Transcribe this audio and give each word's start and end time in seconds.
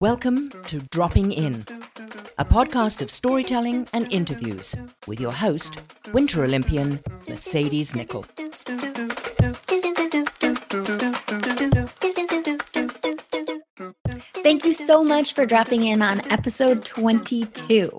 Welcome 0.00 0.52
to 0.66 0.78
Dropping 0.92 1.32
In, 1.32 1.64
a 2.38 2.44
podcast 2.44 3.02
of 3.02 3.10
storytelling 3.10 3.88
and 3.92 4.06
interviews 4.12 4.76
with 5.08 5.20
your 5.20 5.32
host, 5.32 5.80
Winter 6.12 6.44
Olympian 6.44 7.00
Mercedes 7.28 7.94
Nicoll. 7.94 8.24
Thank 14.48 14.64
you 14.64 14.72
so 14.72 15.04
much 15.04 15.34
for 15.34 15.44
dropping 15.44 15.84
in 15.84 16.00
on 16.00 16.22
episode 16.32 16.82
22. 16.82 17.90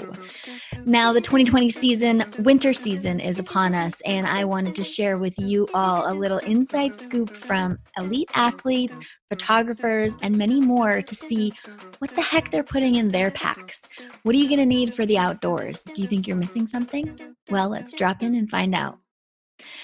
Now, 0.83 1.13
the 1.13 1.21
2020 1.21 1.69
season, 1.69 2.23
winter 2.39 2.73
season, 2.73 3.19
is 3.19 3.37
upon 3.37 3.75
us, 3.75 4.01
and 4.01 4.25
I 4.25 4.45
wanted 4.45 4.73
to 4.77 4.83
share 4.83 5.19
with 5.19 5.37
you 5.37 5.67
all 5.75 6.11
a 6.11 6.15
little 6.15 6.39
inside 6.39 6.95
scoop 6.95 7.37
from 7.37 7.77
elite 7.99 8.31
athletes, 8.33 8.97
photographers, 9.29 10.17
and 10.23 10.35
many 10.35 10.59
more 10.59 11.03
to 11.03 11.13
see 11.13 11.53
what 11.99 12.15
the 12.15 12.23
heck 12.23 12.49
they're 12.49 12.63
putting 12.63 12.95
in 12.95 13.09
their 13.09 13.29
packs. 13.29 13.87
What 14.23 14.33
are 14.33 14.39
you 14.39 14.47
going 14.47 14.57
to 14.57 14.65
need 14.65 14.95
for 14.95 15.05
the 15.05 15.19
outdoors? 15.19 15.83
Do 15.93 16.01
you 16.01 16.07
think 16.07 16.27
you're 16.27 16.35
missing 16.35 16.65
something? 16.65 17.15
Well, 17.51 17.69
let's 17.69 17.93
drop 17.93 18.23
in 18.23 18.33
and 18.33 18.49
find 18.49 18.73
out. 18.73 18.97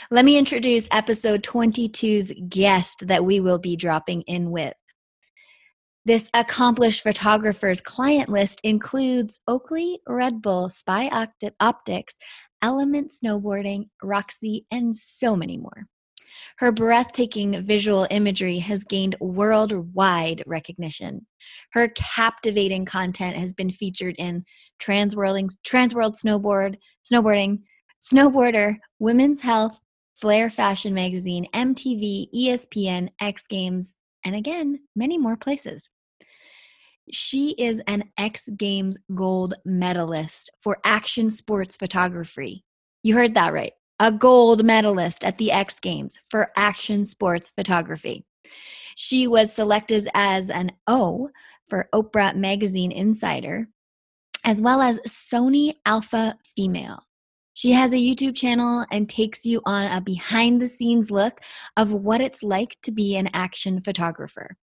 Let 0.09 0.25
me 0.25 0.35
introduce 0.35 0.87
episode 0.91 1.43
22's 1.43 2.33
guest 2.49 3.05
that 3.05 3.23
we 3.23 3.39
will 3.39 3.59
be 3.59 3.75
dropping 3.75 4.21
in 4.23 4.49
with. 4.49 4.73
This 6.05 6.29
accomplished 6.35 7.01
photographer's 7.01 7.81
client 7.81 8.29
list 8.29 8.61
includes 8.63 9.39
Oakley, 9.47 9.99
Red 10.07 10.39
Bull, 10.39 10.69
Spy 10.69 11.09
Opti- 11.09 11.51
Optics, 11.59 12.13
Element 12.61 13.11
Snowboarding, 13.11 13.89
Roxy, 14.03 14.67
and 14.69 14.95
so 14.95 15.35
many 15.35 15.57
more. 15.57 15.87
Her 16.59 16.71
breathtaking 16.71 17.59
visual 17.63 18.05
imagery 18.11 18.59
has 18.59 18.83
gained 18.83 19.15
worldwide 19.19 20.43
recognition. 20.45 21.25
Her 21.73 21.87
captivating 21.95 22.85
content 22.85 23.35
has 23.35 23.53
been 23.53 23.71
featured 23.71 24.15
in 24.19 24.45
Transworlding, 24.79 25.49
Transworld 25.65 26.13
Snowboard, 26.23 26.75
Snowboarding, 27.03 27.61
Snowboarder, 27.99 28.75
Women's 28.99 29.41
Health, 29.41 29.81
Flare 30.21 30.51
Fashion 30.51 30.93
Magazine, 30.93 31.47
MTV, 31.55 32.27
ESPN, 32.31 33.09
X 33.19 33.47
Games, 33.47 33.97
and 34.23 34.35
again, 34.35 34.79
many 34.95 35.17
more 35.17 35.37
places. 35.37 35.89
She 37.11 37.51
is 37.51 37.81
an 37.87 38.03
X 38.17 38.49
Games 38.57 38.97
gold 39.13 39.53
medalist 39.63 40.49
for 40.59 40.77
action 40.83 41.29
sports 41.29 41.75
photography. 41.75 42.63
You 43.03 43.13
heard 43.13 43.35
that 43.35 43.53
right. 43.53 43.73
A 43.99 44.11
gold 44.11 44.65
medalist 44.65 45.23
at 45.23 45.37
the 45.37 45.51
X 45.51 45.79
Games 45.79 46.17
for 46.27 46.51
action 46.57 47.05
sports 47.05 47.51
photography. 47.55 48.25
She 48.95 49.27
was 49.27 49.53
selected 49.53 50.09
as 50.13 50.49
an 50.49 50.71
O 50.87 51.29
for 51.67 51.89
Oprah 51.93 52.35
Magazine 52.35 52.91
Insider, 52.91 53.67
as 54.43 54.61
well 54.61 54.81
as 54.81 54.99
Sony 55.07 55.75
Alpha 55.85 56.37
Female. 56.55 56.99
She 57.53 57.71
has 57.71 57.93
a 57.93 57.97
YouTube 57.97 58.35
channel 58.35 58.85
and 58.91 59.07
takes 59.07 59.45
you 59.45 59.61
on 59.65 59.89
a 59.89 60.01
behind 60.01 60.61
the 60.61 60.67
scenes 60.67 61.09
look 61.09 61.39
of 61.77 61.93
what 61.93 62.19
it's 62.19 62.43
like 62.43 62.75
to 62.83 62.91
be 62.91 63.15
an 63.15 63.29
action 63.33 63.79
photographer. 63.79 64.57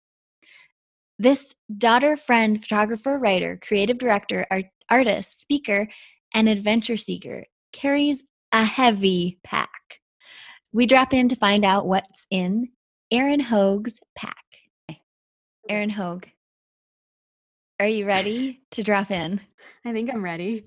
This 1.20 1.54
daughter, 1.76 2.16
friend, 2.16 2.58
photographer, 2.58 3.18
writer, 3.18 3.58
creative 3.60 3.98
director, 3.98 4.46
art, 4.50 4.64
artist, 4.88 5.38
speaker, 5.38 5.86
and 6.32 6.48
adventure 6.48 6.96
seeker 6.96 7.44
carries 7.74 8.24
a 8.52 8.64
heavy 8.64 9.38
pack. 9.44 10.00
We 10.72 10.86
drop 10.86 11.12
in 11.12 11.28
to 11.28 11.36
find 11.36 11.62
out 11.62 11.86
what's 11.86 12.26
in 12.30 12.70
Erin 13.10 13.40
Hogue's 13.40 14.00
pack. 14.16 14.34
Erin 15.68 15.90
Hogue, 15.90 16.24
are 17.78 17.86
you 17.86 18.06
ready 18.06 18.62
to 18.70 18.82
drop 18.82 19.10
in? 19.10 19.42
I 19.84 19.92
think 19.92 20.10
I'm 20.10 20.24
ready. 20.24 20.64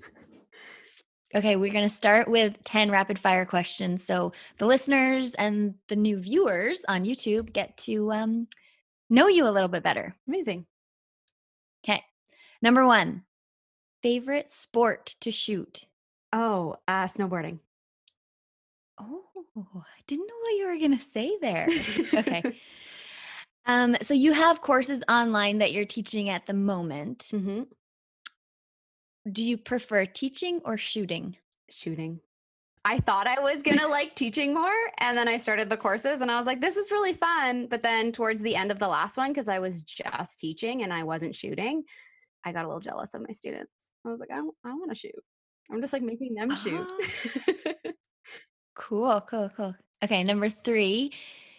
Okay, 1.35 1.55
we're 1.55 1.73
going 1.73 1.89
to 1.89 1.89
start 1.89 2.27
with 2.27 2.63
10 2.63 2.91
rapid 2.91 3.17
fire 3.17 3.45
questions. 3.47 4.03
So 4.03 4.33
the 4.59 4.67
listeners 4.67 5.33
and 5.33 5.73
the 5.87 5.95
new 5.95 6.19
viewers 6.19 6.85
on 6.87 7.05
YouTube 7.05 7.53
get 7.53 7.75
to 7.77 8.11
um, 8.11 8.47
know 9.09 9.27
you 9.27 9.45
a 9.45 9.51
little 9.51 9.69
bit 9.69 9.83
better. 9.83 10.15
Amazing. 10.27 10.65
Okay. 11.83 12.01
Number 12.61 12.85
one, 12.85 13.23
favorite 14.01 14.49
sport 14.49 15.15
to 15.21 15.31
shoot? 15.31 15.85
Oh, 16.31 16.77
uh, 16.87 17.05
snowboarding. 17.05 17.59
Oh, 18.99 19.23
I 19.75 20.01
didn't 20.07 20.27
know 20.27 20.33
what 20.41 20.57
you 20.57 20.67
were 20.67 20.77
going 20.77 20.97
to 20.97 21.03
say 21.03 21.37
there. 21.41 21.67
okay. 22.13 22.59
Um, 23.65 23.95
so 24.01 24.13
you 24.13 24.33
have 24.33 24.61
courses 24.61 25.03
online 25.09 25.59
that 25.59 25.71
you're 25.71 25.85
teaching 25.85 26.29
at 26.29 26.45
the 26.45 26.53
moment. 26.53 27.19
Mm-hmm. 27.33 27.63
Do 29.31 29.43
you 29.43 29.57
prefer 29.57 30.05
teaching 30.05 30.59
or 30.65 30.75
shooting? 30.75 31.37
Shooting. 31.69 32.19
I 32.85 32.99
thought 32.99 33.27
I 33.27 33.39
was 33.39 33.63
gonna 33.63 33.87
like 33.87 34.13
teaching 34.15 34.53
more, 34.53 34.73
and 34.99 35.17
then 35.17 35.27
I 35.27 35.37
started 35.37 35.69
the 35.69 35.77
courses, 35.77 36.21
and 36.21 36.29
I 36.29 36.37
was 36.37 36.45
like, 36.45 36.59
"This 36.61 36.75
is 36.77 36.91
really 36.91 37.13
fun." 37.13 37.67
But 37.67 37.81
then 37.81 38.11
towards 38.11 38.41
the 38.41 38.55
end 38.55 38.71
of 38.71 38.79
the 38.79 38.87
last 38.89 39.15
one, 39.17 39.31
because 39.31 39.47
I 39.47 39.59
was 39.59 39.83
just 39.83 40.39
teaching 40.39 40.83
and 40.83 40.91
I 40.93 41.03
wasn't 41.03 41.35
shooting, 41.35 41.83
I 42.43 42.51
got 42.51 42.65
a 42.65 42.67
little 42.67 42.81
jealous 42.81 43.13
of 43.13 43.21
my 43.21 43.31
students. 43.31 43.91
I 44.05 44.09
was 44.09 44.19
like, 44.19 44.31
"I, 44.31 44.39
I 44.39 44.73
want 44.73 44.91
to 44.91 44.95
shoot." 44.95 45.15
I'm 45.71 45.81
just 45.81 45.93
like 45.93 46.01
making 46.03 46.33
them 46.35 46.53
shoot. 46.55 46.91
Cool, 48.75 49.21
cool, 49.21 49.49
cool. 49.55 49.75
Okay, 50.03 50.23
number 50.23 50.49
three, 50.49 51.13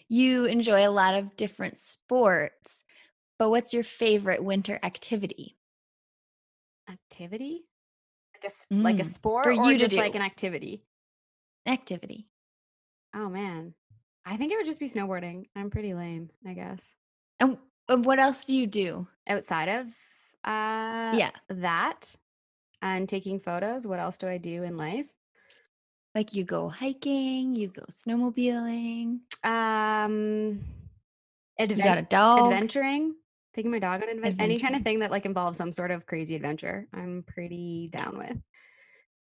you 0.09 0.45
enjoy 0.47 0.87
a 0.87 0.91
lot 0.91 1.15
of 1.15 1.37
different 1.37 1.79
sports, 1.79 2.85
but 3.39 3.51
what's 3.51 3.73
your 3.73 3.85
favorite 3.85 4.43
winter 4.45 4.79
activity? 4.83 5.57
activity, 6.89 7.65
like 8.35 8.45
a 8.45 8.47
s- 8.47 8.67
like 8.83 9.01
a 9.01 9.05
Mm, 9.05 9.13
sport, 9.13 9.47
or 9.47 9.53
you 9.53 9.73
to 9.73 9.79
just 9.79 9.97
like 9.97 10.15
an 10.15 10.23
activity. 10.23 10.83
Activity. 11.67 12.27
Oh 13.15 13.29
man, 13.29 13.75
I 14.27 14.37
think 14.37 14.53
it 14.53 14.57
would 14.57 14.67
just 14.67 14.81
be 14.81 14.89
snowboarding. 14.89 15.47
I'm 15.57 15.71
pretty 15.71 15.95
lame, 15.95 16.31
I 16.47 16.53
guess. 16.55 16.95
And, 17.41 17.59
and 17.89 18.05
what 18.05 18.19
else 18.19 18.45
do 18.45 18.55
you 18.55 18.67
do? 18.67 19.07
outside 19.27 19.69
of 19.71 19.87
uh 20.45 21.17
Yeah. 21.17 21.31
that 21.49 22.15
and 22.83 23.09
taking 23.09 23.41
photos 23.41 23.87
what 23.87 23.99
else 23.99 24.19
do 24.19 24.29
i 24.29 24.37
do 24.37 24.63
in 24.65 24.77
life 24.77 25.07
Like 26.15 26.35
you 26.35 26.45
go 26.45 26.69
hiking, 26.69 27.57
you 27.57 27.69
go 27.69 27.85
snowmobiling, 27.91 29.21
um 29.43 30.61
you 31.59 31.77
got 31.77 31.97
a 31.97 32.03
dog. 32.03 32.45
adventuring 32.45 33.15
taking 33.55 33.71
my 33.71 33.79
dog 33.79 34.03
on 34.03 34.11
adventure 34.11 34.37
any 34.43 34.59
kind 34.59 34.77
of 34.77 34.83
thing 34.83 34.99
that 34.99 35.11
like 35.11 35.25
involves 35.25 35.57
some 35.57 35.73
sort 35.73 35.91
of 35.91 36.05
crazy 36.05 36.37
adventure 36.37 36.87
i'm 36.93 37.25
pretty 37.27 37.89
down 37.91 38.19
with 38.19 38.37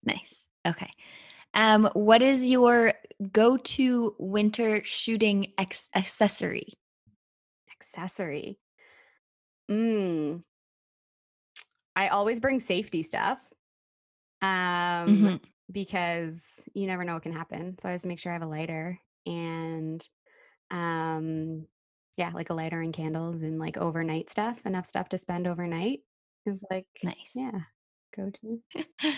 Nice. 0.04 0.46
Okay. 0.68 0.90
Um, 1.56 1.90
what 1.94 2.22
is 2.22 2.44
your 2.44 2.94
go-to 3.32 4.16
winter 4.20 4.84
shooting 4.84 5.54
ex- 5.58 5.90
accessory? 5.96 6.74
accessory 7.78 8.58
mm. 9.70 10.42
i 11.96 12.08
always 12.08 12.40
bring 12.40 12.60
safety 12.60 13.04
stuff 13.04 13.40
um 14.42 14.50
Mhm. 15.08 15.40
because 15.72 16.60
you 16.74 16.88
never 16.88 17.04
know 17.04 17.16
what 17.16 17.24
can 17.24 17.34
happen. 17.34 17.78
So 17.80 17.90
I 17.90 17.92
always 17.92 18.06
make 18.06 18.20
sure 18.20 18.32
I 18.32 18.36
have 18.36 18.44
a 18.44 18.48
lighter 18.48 19.00
and 19.26 20.08
um 20.72 21.68
yeah, 22.18 22.32
like 22.34 22.50
a 22.50 22.54
lighter 22.54 22.80
and 22.80 22.94
candles 22.94 23.42
and 23.42 23.60
like 23.60 23.76
overnight 23.78 24.30
stuff, 24.30 24.66
enough 24.66 24.86
stuff 24.86 25.10
to 25.10 25.18
spend 25.18 25.48
overnight 25.48 26.00
is 26.46 26.64
like 26.72 26.88
Nice. 27.04 27.34
yeah, 27.36 27.60
go 28.16 28.30
to. 28.30 28.62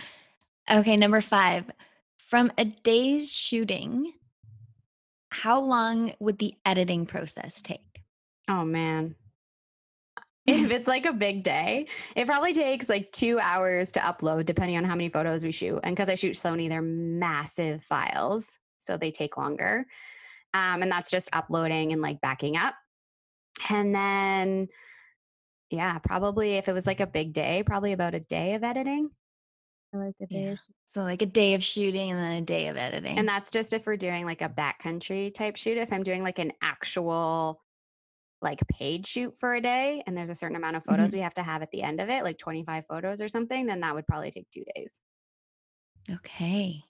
Okay, 0.69 0.97
number 0.97 1.21
five. 1.21 1.69
From 2.27 2.51
a 2.57 2.65
day's 2.65 3.31
shooting, 3.31 4.11
how 5.29 5.61
long 5.61 6.13
would 6.19 6.37
the 6.39 6.55
editing 6.65 7.05
process 7.05 7.61
take? 7.61 8.01
Oh 8.49 8.65
man. 8.65 9.15
If 10.45 10.71
it's 10.71 10.89
like 10.89 11.05
a 11.05 11.13
big 11.13 11.43
day, 11.43 11.87
it 12.17 12.27
probably 12.27 12.53
takes 12.53 12.89
like 12.89 13.13
two 13.13 13.39
hours 13.39 13.93
to 13.93 14.01
upload, 14.01 14.45
depending 14.45 14.75
on 14.75 14.83
how 14.83 14.95
many 14.95 15.07
photos 15.07 15.41
we 15.41 15.53
shoot. 15.53 15.79
And 15.83 15.95
because 15.95 16.09
I 16.09 16.15
shoot 16.15 16.35
Sony, 16.35 16.67
they're 16.67 16.81
massive 16.81 17.81
files, 17.85 18.57
so 18.77 18.97
they 18.97 19.11
take 19.11 19.37
longer. 19.37 19.85
Um, 20.53 20.81
and 20.81 20.91
that's 20.91 21.09
just 21.09 21.29
uploading 21.31 21.93
and 21.93 22.01
like 22.01 22.19
backing 22.19 22.57
up. 22.57 22.75
And 23.69 23.95
then, 23.95 24.67
yeah, 25.69 25.97
probably 25.99 26.57
if 26.57 26.67
it 26.67 26.73
was 26.73 26.87
like 26.87 26.99
a 26.99 27.07
big 27.07 27.31
day, 27.31 27.63
probably 27.65 27.93
about 27.93 28.15
a 28.15 28.19
day 28.19 28.55
of 28.55 28.65
editing. 28.65 29.11
Like 29.93 30.15
a 30.21 30.27
day 30.27 30.43
Yeah. 30.43 30.51
of 30.51 30.59
So 30.85 31.01
like 31.01 31.21
a 31.21 31.25
day 31.25 31.53
of 31.53 31.63
shooting 31.63 32.11
and 32.11 32.19
then 32.19 32.41
a 32.43 32.45
day 32.45 32.67
of 32.67 32.77
editing. 32.77 33.17
And 33.17 33.27
that's 33.27 33.49
just 33.51 33.73
if 33.73 33.85
we're 33.85 33.97
doing 33.97 34.25
like 34.25 34.41
a 34.41 34.49
backcountry 34.49 35.33
type 35.33 35.55
shoot. 35.55 35.77
If 35.77 35.91
I'm 35.91 36.03
doing 36.03 36.23
like 36.23 36.39
an 36.39 36.51
actual 36.61 37.61
like 38.41 38.59
paid 38.67 39.07
shoot 39.07 39.33
for 39.39 39.55
a 39.55 39.61
day 39.61 40.03
and 40.05 40.15
there's 40.15 40.29
a 40.29 40.35
certain 40.35 40.55
amount 40.57 40.75
of 40.75 40.83
photos 40.83 41.11
we 41.13 41.19
have 41.21 41.33
to 41.35 41.41
have 41.43 41.61
at 41.63 41.71
the 41.71 41.81
end 41.81 41.99
of 41.99 42.09
it, 42.09 42.23
like 42.23 42.37
25 42.37 42.85
photos 42.87 43.19
or 43.21 43.27
something, 43.27 43.65
then 43.65 43.79
that 43.79 43.95
would 43.95 44.05
probably 44.05 44.29
take 44.29 44.47
two 44.51 44.63
days. 44.75 44.99
okay. 46.11 46.83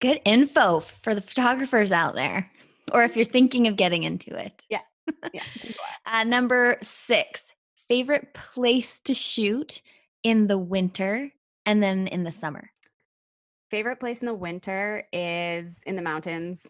Good 0.00 0.20
info 0.24 0.80
for 0.80 1.14
the 1.14 1.20
photographers 1.20 1.92
out 1.92 2.16
there, 2.16 2.50
or 2.92 3.04
if 3.04 3.14
you're 3.14 3.24
thinking 3.24 3.68
of 3.68 3.76
getting 3.76 4.02
into 4.02 4.34
it. 4.36 4.64
Yeah. 4.68 4.80
Yeah. 5.32 5.42
it 5.54 5.60
takes 5.60 5.76
a 5.76 5.78
while. 5.78 6.20
Uh, 6.20 6.24
number 6.24 6.76
six, 6.82 7.54
favorite 7.88 8.34
place 8.34 8.98
to 9.00 9.14
shoot 9.14 9.80
in 10.24 10.48
the 10.48 10.58
winter 10.58 11.30
and 11.66 11.82
then 11.82 12.06
in 12.06 12.24
the 12.24 12.32
summer. 12.32 12.70
Favorite 13.70 14.00
place 14.00 14.20
in 14.20 14.26
the 14.26 14.34
winter 14.34 15.04
is 15.12 15.82
in 15.86 15.96
the 15.96 16.02
mountains, 16.02 16.66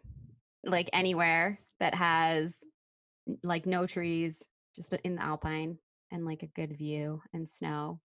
like 0.64 0.88
anywhere 0.92 1.58
that 1.80 1.94
has 1.94 2.62
like 3.42 3.66
no 3.66 3.86
trees, 3.86 4.42
just 4.76 4.92
in 5.04 5.16
the 5.16 5.22
alpine 5.22 5.78
and 6.10 6.24
like 6.24 6.42
a 6.42 6.46
good 6.46 6.76
view 6.76 7.20
and 7.32 7.48
snow. 7.48 7.98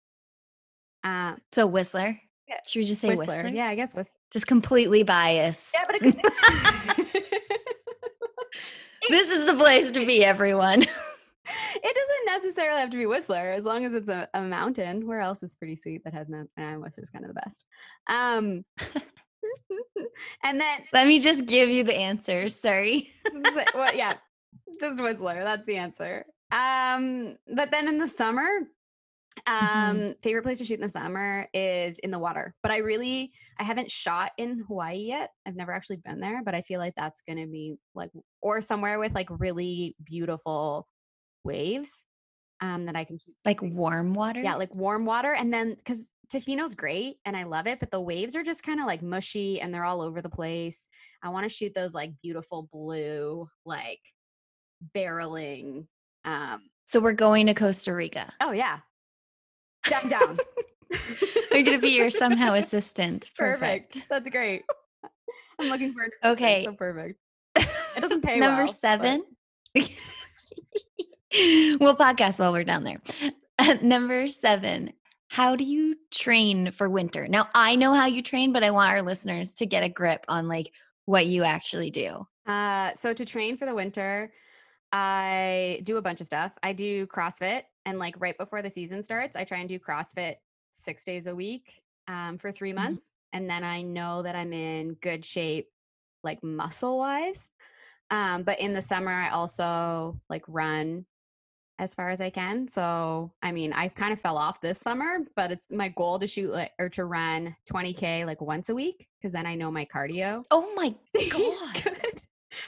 Uh, 1.03 1.35
So 1.51 1.67
Whistler. 1.67 2.19
Yeah, 2.47 2.57
Should 2.67 2.79
we 2.79 2.85
just 2.85 3.01
say 3.01 3.09
Whistler? 3.09 3.43
Whistler. 3.43 3.49
Yeah, 3.49 3.67
I 3.67 3.75
guess 3.75 3.95
with 3.95 4.09
Just 4.31 4.47
completely 4.47 5.03
biased. 5.03 5.73
Yeah, 5.73 5.85
but 5.87 5.95
it 5.95 6.01
could 6.03 7.23
this 9.09 9.29
is 9.31 9.47
the 9.47 9.55
place 9.55 9.91
to 9.91 10.05
be, 10.05 10.23
everyone. 10.23 10.85
necessarily 12.35 12.81
have 12.81 12.89
to 12.89 12.97
be 12.97 13.05
Whistler 13.05 13.51
as 13.53 13.65
long 13.65 13.85
as 13.85 13.93
it's 13.93 14.09
a, 14.09 14.27
a 14.33 14.41
mountain. 14.41 15.07
Where 15.07 15.21
else 15.21 15.41
is 15.43 15.55
pretty 15.55 15.75
sweet 15.75 16.03
that 16.03 16.13
has 16.13 16.29
mountain? 16.29 16.49
And 16.57 16.81
Whistler's 16.81 17.09
kind 17.09 17.25
of 17.25 17.29
the 17.33 17.39
best. 17.41 17.63
Um, 18.07 18.65
and 20.43 20.59
then 20.59 20.79
Let 20.93 21.07
me 21.07 21.19
just 21.19 21.45
give 21.45 21.69
you 21.69 21.83
the 21.83 21.95
answer. 21.95 22.49
Sorry. 22.49 23.11
well, 23.73 23.95
yeah, 23.95 24.13
just 24.79 25.01
Whistler. 25.01 25.43
That's 25.43 25.65
the 25.65 25.77
answer. 25.77 26.25
Um, 26.51 27.37
but 27.53 27.71
then 27.71 27.87
in 27.87 27.97
the 27.97 28.07
summer, 28.07 28.47
um, 29.47 29.55
Mhm. 29.57 30.15
favorite 30.23 30.43
place 30.43 30.59
to 30.59 30.65
shoot 30.65 30.75
in 30.79 30.85
the 30.85 30.89
summer 30.89 31.47
is 31.53 31.99
in 31.99 32.11
the 32.11 32.19
water. 32.19 32.53
But 32.61 32.71
I 32.71 32.77
really, 32.77 33.33
I 33.59 33.63
haven't 33.63 33.91
shot 33.91 34.31
in 34.37 34.59
Hawaii 34.67 34.97
yet. 34.99 35.31
I've 35.45 35.55
never 35.55 35.73
actually 35.73 35.97
been 35.97 36.19
there, 36.19 36.41
but 36.43 36.55
I 36.55 36.61
feel 36.61 36.79
like 36.79 36.93
that's 36.95 37.21
gonna 37.27 37.47
be 37.47 37.75
like, 37.93 38.11
or 38.41 38.61
somewhere 38.61 38.99
with 38.99 39.13
like 39.13 39.27
really 39.29 39.95
beautiful 40.03 40.87
waves, 41.43 42.05
um, 42.65 42.85
that 42.85 42.95
I 42.95 43.03
can 43.03 43.17
shoot. 43.17 43.35
Like 43.45 43.61
warm 43.61 44.13
water? 44.13 44.41
yeah, 44.41 44.55
like 44.55 44.73
warm 44.75 45.05
water, 45.05 45.33
and 45.33 45.53
then 45.53 45.75
because 45.75 46.09
Tofino's 46.33 46.73
great 46.73 47.17
and 47.25 47.37
I 47.37 47.43
love 47.43 47.67
it, 47.67 47.79
but 47.79 47.91
the 47.91 48.01
waves 48.01 48.35
are 48.35 48.43
just 48.43 48.63
kind 48.63 48.79
of 48.79 48.87
like 48.87 49.01
mushy 49.03 49.61
and 49.61 49.71
they're 49.73 49.83
all 49.85 50.01
over 50.01 50.21
the 50.21 50.29
place. 50.29 50.87
I 51.21 51.29
want 51.29 51.43
to 51.43 51.49
shoot 51.49 51.73
those 51.75 51.93
like 51.93 52.11
beautiful 52.23 52.67
blue, 52.71 53.47
like 53.65 53.99
barreling. 54.95 55.85
Um, 56.23 56.63
So 56.87 56.99
we're 56.99 57.13
going 57.13 57.45
to 57.47 57.53
Costa 57.53 57.93
Rica. 57.93 58.33
oh 58.41 58.51
yeah, 58.51 58.79
down 59.87 60.09
down. 60.09 60.37
I'm 60.91 61.63
going 61.63 61.79
to 61.79 61.79
be 61.79 61.95
your 61.95 62.09
somehow 62.09 62.53
assistant. 62.53 63.27
perfect. 63.37 63.93
Perfect. 63.93 64.09
That's 64.09 64.29
great. 64.29 64.63
I'm 65.59 65.69
looking 65.69 65.93
for 65.93 66.03
an 66.03 66.11
Okay. 66.23 66.63
So 66.63 66.73
perfect. 66.73 67.19
It 67.55 68.01
doesn't 68.01 68.21
pay 68.25 68.39
Number 68.39 68.63
well, 68.65 68.67
but- 68.67 68.73
seven. 68.73 69.23
We'll 71.79 71.95
podcast 71.95 72.39
while 72.39 72.53
we're 72.53 72.63
down 72.63 72.83
there. 72.83 73.01
Number 73.81 74.27
seven. 74.27 74.93
How 75.27 75.55
do 75.55 75.63
you 75.63 75.95
train 76.11 76.71
for 76.71 76.87
winter? 76.89 77.27
Now 77.27 77.47
I 77.55 77.75
know 77.75 77.93
how 77.93 78.05
you 78.05 78.21
train, 78.21 78.53
but 78.53 78.63
I 78.63 78.71
want 78.71 78.91
our 78.91 79.01
listeners 79.01 79.53
to 79.55 79.65
get 79.65 79.83
a 79.83 79.89
grip 79.89 80.23
on 80.27 80.47
like 80.47 80.71
what 81.05 81.25
you 81.25 81.43
actually 81.43 81.89
do. 81.91 82.25
Uh, 82.45 82.93
so 82.93 83.13
to 83.13 83.25
train 83.25 83.57
for 83.57 83.65
the 83.65 83.73
winter, 83.73 84.31
I 84.91 85.81
do 85.83 85.97
a 85.97 86.01
bunch 86.01 86.21
of 86.21 86.27
stuff. 86.27 86.51
I 86.63 86.73
do 86.73 87.07
CrossFit, 87.07 87.63
and 87.85 87.99
like 87.99 88.15
right 88.19 88.37
before 88.37 88.61
the 88.61 88.69
season 88.69 89.01
starts, 89.03 89.35
I 89.35 89.43
try 89.43 89.57
and 89.59 89.67
do 89.69 89.79
CrossFit 89.79 90.35
six 90.69 91.03
days 91.03 91.27
a 91.27 91.35
week 91.35 91.81
um, 92.07 92.37
for 92.37 92.51
3 92.51 92.71
Mhm. 92.71 92.75
months, 92.75 93.11
and 93.33 93.49
then 93.49 93.63
I 93.63 93.81
know 93.81 94.21
that 94.21 94.35
I'm 94.35 94.53
in 94.53 94.93
good 95.01 95.25
shape, 95.25 95.67
like 96.23 96.43
muscle 96.43 96.97
wise. 96.99 97.49
Um, 98.11 98.43
but 98.43 98.59
in 98.59 98.73
the 98.73 98.81
summer, 98.81 99.11
I 99.11 99.29
also 99.29 100.19
like 100.29 100.43
run 100.47 101.05
as 101.79 101.93
far 101.93 102.09
as 102.09 102.21
I 102.21 102.29
can. 102.29 102.67
So 102.67 103.31
I 103.43 103.51
mean, 103.51 103.73
I 103.73 103.87
kind 103.89 104.13
of 104.13 104.19
fell 104.21 104.37
off 104.37 104.61
this 104.61 104.79
summer, 104.79 105.17
but 105.35 105.51
it's 105.51 105.71
my 105.71 105.89
goal 105.89 106.19
to 106.19 106.27
shoot 106.27 106.51
like 106.51 106.71
or 106.79 106.89
to 106.89 107.05
run 107.05 107.55
20k 107.71 108.25
like 108.25 108.41
once 108.41 108.69
a 108.69 108.75
week 108.75 109.07
because 109.19 109.33
then 109.33 109.45
I 109.45 109.55
know 109.55 109.71
my 109.71 109.85
cardio 109.85 110.43
Oh 110.51 110.71
my 110.75 110.89
god. 111.29 111.83
good. 111.83 112.21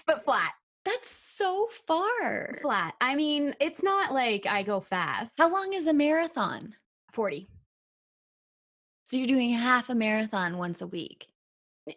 But 0.05 0.23
flat, 0.23 0.51
That's 0.83 1.09
so 1.09 1.67
far. 1.87 2.57
flat. 2.61 2.95
I 2.99 3.15
mean, 3.15 3.55
it's 3.61 3.81
not 3.83 4.13
like 4.13 4.45
I 4.45 4.63
go 4.63 4.79
fast. 4.81 5.37
How 5.37 5.49
long 5.51 5.73
is 5.73 5.87
a 5.87 5.93
marathon? 5.93 6.75
40. 7.13 7.47
So 9.05 9.15
you're 9.15 9.27
doing 9.27 9.51
half 9.51 9.89
a 9.89 9.95
marathon 9.95 10.57
once 10.57 10.81
a 10.81 10.87
week. 10.87 11.27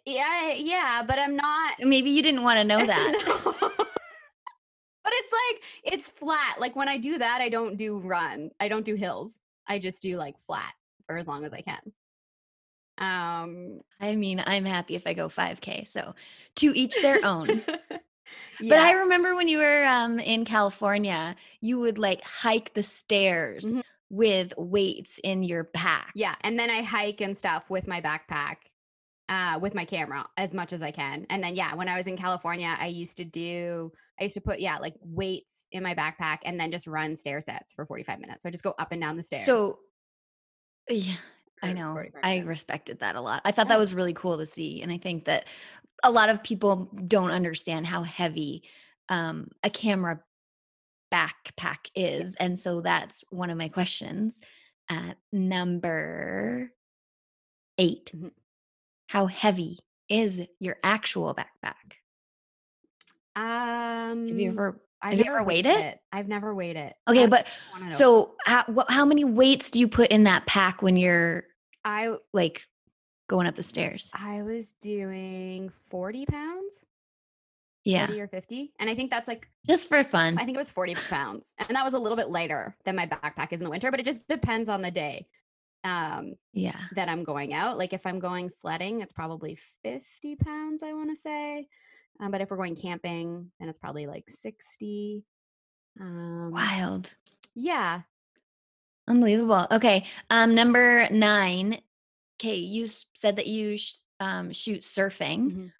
Yeah, 0.06 0.52
yeah, 0.52 1.02
but 1.04 1.18
I'm 1.18 1.34
not. 1.34 1.74
Maybe 1.80 2.10
you 2.10 2.22
didn't 2.22 2.44
want 2.44 2.58
to 2.58 2.64
know 2.72 2.86
that. 2.86 3.86
But 5.02 5.12
it's 5.16 5.32
like 5.32 5.94
it's 5.94 6.10
flat. 6.10 6.56
Like 6.60 6.76
when 6.76 6.88
I 6.88 6.98
do 6.98 7.18
that, 7.18 7.40
I 7.40 7.48
don't 7.48 7.76
do 7.76 7.98
run. 7.98 8.50
I 8.60 8.68
don't 8.68 8.84
do 8.84 8.94
hills. 8.94 9.38
I 9.66 9.78
just 9.78 10.02
do 10.02 10.16
like 10.16 10.38
flat 10.38 10.72
for 11.06 11.16
as 11.16 11.26
long 11.26 11.44
as 11.44 11.52
I 11.52 11.60
can. 11.62 11.80
Um, 12.98 13.80
I 13.98 14.14
mean, 14.14 14.42
I'm 14.46 14.64
happy 14.66 14.94
if 14.94 15.06
I 15.06 15.14
go 15.14 15.28
5K. 15.28 15.88
So 15.88 16.14
to 16.56 16.76
each 16.76 17.00
their 17.00 17.24
own. 17.24 17.62
But. 18.60 18.78
I 18.78 18.92
remember 18.92 19.34
when 19.34 19.48
you 19.48 19.58
were 19.58 19.84
um, 19.86 20.20
in 20.20 20.44
California, 20.44 21.34
you 21.62 21.80
would 21.80 21.98
like 21.98 22.22
hike 22.22 22.74
the 22.74 22.82
stairs 22.82 23.64
Mhm. 23.64 23.82
with 24.10 24.52
weights 24.56 25.18
in 25.24 25.42
your 25.42 25.64
pack. 25.64 26.12
Yeah, 26.14 26.36
and 26.42 26.56
then 26.58 26.70
I 26.70 26.82
hike 26.82 27.20
and 27.22 27.36
stuff 27.36 27.68
with 27.70 27.88
my 27.88 28.00
backpack, 28.00 28.56
uh, 29.30 29.58
with 29.62 29.74
my 29.74 29.84
camera 29.86 30.28
as 30.36 30.52
much 30.52 30.72
as 30.74 30.82
I 30.82 30.90
can. 30.90 31.24
And 31.30 31.42
then 31.42 31.54
yeah, 31.54 31.74
when 31.74 31.88
I 31.88 31.96
was 31.96 32.06
in 32.06 32.16
California, 32.18 32.76
I 32.78 32.88
used 32.88 33.16
to 33.18 33.24
do 33.24 33.92
I 34.20 34.24
used 34.24 34.34
to 34.34 34.40
put 34.42 34.60
yeah 34.60 34.78
like 34.78 34.94
weights 35.00 35.64
in 35.72 35.82
my 35.82 35.94
backpack 35.94 36.40
and 36.44 36.60
then 36.60 36.70
just 36.70 36.86
run 36.86 37.16
stair 37.16 37.40
sets 37.40 37.72
for 37.72 37.86
forty 37.86 38.02
five 38.04 38.20
minutes. 38.20 38.42
So 38.42 38.48
I 38.48 38.52
just 38.52 38.64
go 38.64 38.74
up 38.78 38.92
and 38.92 39.00
down 39.00 39.16
the 39.16 39.22
stairs. 39.22 39.46
So, 39.46 39.78
yeah, 40.88 41.16
I 41.62 41.72
know. 41.72 42.02
I 42.22 42.40
respected 42.40 42.98
that 43.00 43.16
a 43.16 43.20
lot. 43.20 43.40
I 43.44 43.52
thought 43.52 43.66
Yeah. 43.66 43.74
that 43.74 43.78
was 43.78 43.94
really 43.94 44.12
cool 44.14 44.38
to 44.38 44.46
see. 44.46 44.82
And 44.82 44.92
I 44.92 44.98
think 44.98 45.24
that 45.26 45.46
a 46.02 46.10
lot 46.10 46.28
of 46.28 46.42
people 46.42 46.90
don't 47.06 47.30
understand 47.30 47.86
how 47.86 48.02
heavy 48.02 48.68
um, 49.08 49.48
a 49.62 49.70
camera 49.70 50.22
backpack 51.12 51.88
is. 51.94 52.34
And 52.36 52.58
so 52.58 52.80
that's 52.80 53.24
one 53.30 53.50
of 53.50 53.58
my 53.58 53.68
questions. 53.68 54.40
At 54.88 55.18
number 55.32 56.72
8 57.78 58.10
Mhm. 58.14 58.32
How 59.10 59.26
heavy 59.26 59.80
is 60.08 60.40
your 60.60 60.76
actual 60.84 61.34
backpack? 61.34 61.74
um, 63.34 64.28
Have 64.28 64.38
you 64.38 64.50
ever? 64.50 64.80
I've 65.02 65.10
have 65.10 65.18
you 65.18 65.24
never 65.24 65.38
ever 65.38 65.44
weighed 65.46 65.66
weighed 65.66 65.78
it? 65.84 65.98
I've 66.12 66.28
never 66.28 66.54
weighed 66.54 66.76
it. 66.76 66.94
Okay, 67.08 67.26
but 67.26 67.48
so 67.88 68.36
how, 68.44 68.62
wh- 68.72 68.88
how 68.92 69.04
many 69.04 69.24
weights 69.24 69.70
do 69.70 69.80
you 69.80 69.88
put 69.88 70.12
in 70.12 70.24
that 70.24 70.46
pack 70.46 70.80
when 70.80 70.96
you're 70.96 71.42
I 71.84 72.14
like 72.32 72.62
going 73.28 73.48
up 73.48 73.56
the 73.56 73.64
stairs? 73.64 74.12
I 74.14 74.42
was 74.42 74.74
doing 74.80 75.72
forty 75.90 76.24
pounds, 76.24 76.84
Yeah, 77.82 78.06
forty 78.06 78.20
or 78.20 78.28
fifty, 78.28 78.72
and 78.78 78.88
I 78.88 78.94
think 78.94 79.10
that's 79.10 79.26
like 79.26 79.48
just 79.66 79.88
for 79.88 80.04
fun. 80.04 80.38
I 80.38 80.44
think 80.44 80.54
it 80.54 80.58
was 80.58 80.70
40 80.70 80.94
pounds. 81.08 81.52
And 81.58 81.74
that 81.74 81.84
was 81.84 81.94
a 81.94 81.98
little 81.98 82.16
bit 82.16 82.28
lighter 82.28 82.76
than 82.84 82.94
my 82.94 83.06
backpack 83.06 83.52
is 83.52 83.60
in 83.60 83.64
the 83.64 83.70
winter, 83.70 83.90
but 83.90 83.98
it 83.98 84.06
just 84.06 84.28
depends 84.28 84.68
on 84.68 84.82
the 84.82 84.90
day 84.92 85.26
um, 85.84 86.34
yeah. 86.52 86.76
that 86.94 87.08
I'm 87.08 87.24
going 87.24 87.54
out. 87.54 87.78
Like 87.78 87.92
if 87.92 88.06
I'm 88.06 88.18
going 88.18 88.48
sledding, 88.48 89.00
it's 89.00 89.12
probably 89.12 89.58
50 89.82 90.36
pounds, 90.36 90.82
I 90.82 90.92
want 90.92 91.10
to 91.10 91.16
say. 91.16 91.66
Um, 92.20 92.30
but 92.30 92.40
if 92.40 92.50
we're 92.50 92.56
going 92.56 92.76
camping, 92.76 93.50
then 93.58 93.68
it's 93.68 93.78
probably 93.78 94.06
like 94.06 94.28
60. 94.28 95.24
Um, 96.00 96.50
Wild. 96.50 97.14
Yeah. 97.54 98.02
Unbelievable. 99.08 99.66
Okay. 99.72 100.04
Um, 100.28 100.54
number 100.54 101.08
nine. 101.10 101.80
Okay, 102.40 102.56
you 102.56 102.86
said 103.14 103.36
that 103.36 103.46
you 103.46 103.76
sh- 103.76 103.96
um, 104.18 104.52
shoot 104.52 104.80
surfing. 104.82 105.52
Mhm. 105.52 105.72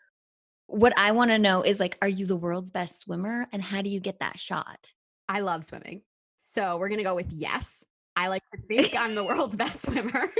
What 0.66 0.98
I 0.98 1.12
want 1.12 1.30
to 1.30 1.38
know 1.38 1.62
is 1.62 1.80
like, 1.80 1.98
are 2.00 2.08
you 2.08 2.26
the 2.26 2.36
world's 2.36 2.70
best 2.70 3.00
swimmer, 3.00 3.48
and 3.52 3.62
how 3.62 3.82
do 3.82 3.90
you 3.90 3.98
get 3.98 4.20
that 4.20 4.38
shot? 4.38 4.92
I 5.28 5.40
love 5.40 5.64
swimming. 5.64 6.02
So 6.36 6.76
we're 6.76 6.88
going 6.88 6.98
to 6.98 7.04
go 7.04 7.14
with 7.14 7.32
yes. 7.32 7.84
I 8.20 8.28
like 8.28 8.46
to 8.54 8.58
think 8.68 8.94
I'm 8.98 9.14
the 9.14 9.24
world's 9.24 9.56
best 9.56 9.82
swimmer. 9.84 10.28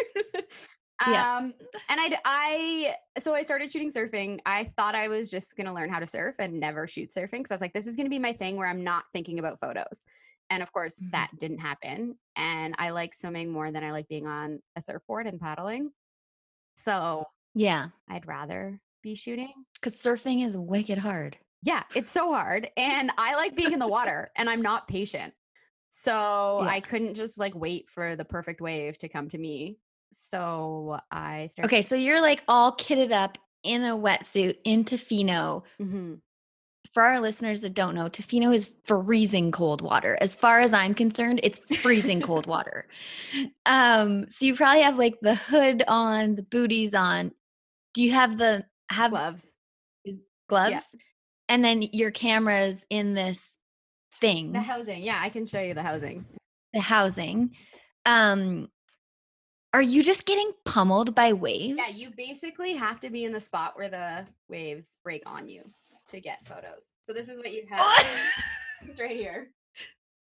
Yeah. 1.09 1.39
Um, 1.39 1.55
and 1.89 1.99
I, 1.99 2.19
I, 2.27 2.95
so 3.19 3.35
I 3.35 3.41
started 3.41 3.73
shooting 3.73 3.91
surfing. 3.91 4.39
I 4.45 4.65
thought 4.77 4.95
I 4.95 5.09
was 5.09 5.31
just 5.31 5.57
going 5.57 5.67
to 5.67 5.73
learn 5.73 5.89
how 5.89 5.99
to 5.99 6.07
surf 6.07 6.35
and 6.39 6.61
never 6.61 6.87
shoot 6.87 7.11
surfing. 7.11 7.43
Cause 7.43 7.51
I 7.51 7.55
was 7.55 7.63
like, 7.63 7.73
this 7.73 7.87
is 7.87 7.97
going 7.97 8.05
to 8.05 8.11
be 8.11 8.19
my 8.19 8.35
thing 8.35 8.59
where 8.59 8.69
I'm 8.69 8.85
not 8.85 9.05
thinking 9.15 9.39
about 9.39 9.61
photos. 9.61 10.03
And 10.51 10.63
of 10.63 10.71
course, 10.75 10.99
Mhm. 10.99 11.13
that 11.13 11.31
didn't 11.39 11.61
happen. 11.61 12.19
And 12.37 12.75
I 12.77 12.91
like 12.91 13.15
swimming 13.15 13.49
more 13.51 13.73
than 13.73 13.83
I 13.83 13.93
like 13.93 14.09
being 14.09 14.27
on 14.27 14.61
a 14.77 14.83
surfboard 14.83 15.27
and 15.27 15.41
paddling. 15.41 15.91
So 16.77 17.25
Yeah. 17.55 17.87
I'd 18.07 18.27
rather 18.27 18.79
be 19.03 19.15
shooting. 19.15 19.55
Because 19.81 19.97
surfing 19.97 20.45
is 20.45 20.55
wicked 20.55 20.99
hard. 20.99 21.39
Yeah, 21.63 21.85
it's 21.95 22.11
so 22.11 22.31
hard. 22.31 22.71
And 22.77 23.11
I 23.17 23.37
like 23.37 23.55
being 23.57 23.73
in 23.73 23.79
the 23.79 23.89
water 23.89 24.31
and 24.37 24.51
I'm 24.51 24.61
not 24.61 24.87
patient. 24.87 25.33
So 25.91 26.61
Yeah. 26.63 26.69
I 26.69 26.81
couldn't 26.81 27.15
just 27.15 27.39
like 27.39 27.55
wait 27.55 27.91
for 27.91 28.17
the 28.17 28.25
perfect 28.25 28.61
wave 28.61 28.97
to 28.99 29.09
come 29.09 29.29
to 29.29 29.39
me. 29.39 29.79
So 30.13 30.99
I 31.11 31.47
started. 31.47 31.69
Okay, 31.69 31.83
so 31.83 31.95
you're 31.95 32.21
like 32.21 32.43
all 32.49 32.73
kitted 32.77 33.13
up 33.13 33.37
in 33.63 33.85
a 33.85 33.97
wetsuit 33.97 34.57
in 34.65 34.85
Tofino. 34.85 35.65
hmm 35.79 36.15
For 36.95 37.03
our 37.03 37.21
listeners 37.21 37.61
that 37.61 37.75
don't 37.75 37.95
know, 37.95 38.09
Tofino 38.09 38.55
is 38.55 38.73
freezing 38.85 39.53
cold 39.53 39.83
water. 39.83 40.17
As 40.21 40.35
far 40.35 40.61
as 40.61 40.73
I'm 40.73 40.95
concerned, 40.95 41.41
it's 41.43 41.59
freezing 41.77 42.21
cold 42.23 42.47
water. 42.55 42.87
Um, 43.67 44.27
so 44.31 44.47
you 44.47 44.55
probably 44.55 44.83
have 44.83 44.97
like 44.97 45.19
the 45.21 45.35
hood 45.35 45.85
on, 45.87 46.37
the 46.37 46.43
booties 46.43 46.95
on. 46.95 47.33
Do 47.95 48.03
you 48.03 48.13
have 48.13 48.39
the 48.39 48.65
have 48.91 49.11
Gloves. 49.11 49.57
gloves? 50.49 50.95
And 51.49 51.65
then 51.65 51.83
your 51.83 52.13
camera's 52.13 52.87
in 52.91 53.15
this 53.15 53.59
thing, 54.21 54.53
The 54.53 54.61
housing. 54.61 55.03
Yeah, 55.03 55.19
I 55.21 55.29
can 55.29 55.47
show 55.47 55.61
you 55.61 55.75
the 55.75 55.83
housing. 55.83 56.25
the 56.73 56.81
housing. 56.81 57.55
Um, 58.07 58.69
are 59.73 59.83
you 59.83 60.03
just 60.03 60.27
getting 60.27 60.51
pummeled 60.65 61.15
by 61.15 61.33
waves? 61.33 61.79
Yeah, 61.79 61.95
you 61.95 62.11
basically 62.17 62.75
have 62.75 63.01
to 63.01 63.11
be 63.11 63.25
in 63.25 63.33
the 63.33 63.41
spot 63.41 63.77
where 63.77 63.89
the 63.89 64.27
waves 64.49 64.99
break 65.05 65.23
on 65.27 65.49
you 65.49 65.63
to 66.09 66.21
get 66.21 66.45
photos. 66.47 66.93
So 67.07 67.13
this 67.13 67.29
is 67.29 67.39
what 67.39 67.53
you 67.53 67.65
have. 67.71 67.81
it's 68.89 68.99
right 68.99 69.17
here. 69.17 69.51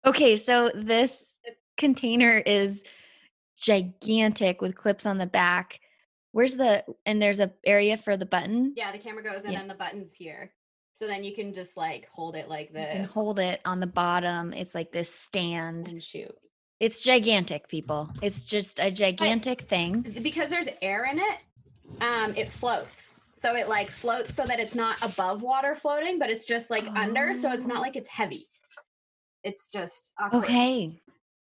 Okay, 0.06 0.36
so 0.36 0.70
this 0.74 1.32
container 1.76 2.42
is 2.46 2.84
gigantic 3.56 4.60
with 4.60 4.74
clips 4.76 5.06
on 5.06 5.18
the 5.18 5.26
back. 5.26 5.80
Where's 6.32 6.56
the 6.56 6.84
and 7.04 7.20
there's 7.20 7.40
a 7.40 7.52
area 7.64 7.96
for 7.96 8.16
the 8.16 8.26
button. 8.26 8.72
Yeah, 8.76 8.92
the 8.92 8.98
camera 8.98 9.22
goes 9.22 9.44
and 9.44 9.52
Yeah. 9.52 9.58
then 9.60 9.68
the 9.68 9.74
button's 9.74 10.12
here. 10.12 10.52
So 10.94 11.06
then 11.06 11.24
you 11.24 11.34
can 11.34 11.52
just 11.54 11.76
like 11.76 12.08
hold 12.10 12.36
it 12.36 12.48
like 12.48 12.72
this. 12.72 12.92
You 12.94 13.00
can 13.00 13.08
hold 13.08 13.38
it 13.38 13.60
on 13.64 13.80
the 13.80 13.86
bottom. 13.86 14.52
It's 14.52 14.74
like 14.74 14.92
this 14.92 15.12
stand. 15.12 15.88
and 15.88 16.02
shoot. 16.02 16.32
It's 16.80 17.02
gigantic, 17.04 17.68
people. 17.68 18.10
It's 18.22 18.46
just 18.46 18.78
a 18.80 18.90
gigantic 18.90 19.62
thing. 19.62 20.02
Because 20.22 20.50
there's 20.50 20.68
air 20.82 21.04
in 21.04 21.18
it, 21.18 21.38
um, 22.02 22.34
it 22.36 22.48
floats. 22.48 23.20
So 23.32 23.54
it 23.56 23.68
like 23.68 23.90
floats 23.90 24.34
so 24.34 24.44
that 24.44 24.60
it's 24.60 24.74
not 24.74 25.00
above 25.02 25.42
water 25.42 25.74
floating, 25.74 26.18
but 26.18 26.28
it's 26.30 26.44
just 26.44 26.70
like 26.70 26.84
under. 26.96 27.34
So 27.34 27.52
it's 27.52 27.66
not 27.66 27.78
Oh. 27.78 27.80
like 27.80 27.96
it's 27.96 28.08
heavy. 28.08 28.46
It's 29.44 29.68
just 29.68 30.12
awkward. 30.20 30.44
Okay. 30.44 31.00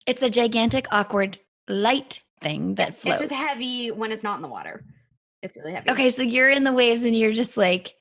It's 0.05 0.23
a 0.23 0.29
gigantic, 0.29 0.87
awkward, 0.91 1.39
light 1.67 2.19
thing 2.41 2.75
that 2.75 2.95
floats. 2.95 3.21
It's 3.21 3.29
just 3.31 3.41
heavy 3.41 3.91
when 3.91 4.11
it's 4.11 4.23
not 4.23 4.35
in 4.35 4.41
the 4.41 4.47
water. 4.49 4.83
It's 5.41 5.55
really 5.55 5.73
heavy. 5.73 5.89
Okay, 5.89 6.09
so 6.09 6.21
you're 6.21 6.49
in 6.49 6.63
the 6.63 6.73
waves 6.73 7.03
and 7.03 7.15
you're 7.15 7.31
just 7.33 7.57
like 7.57 7.93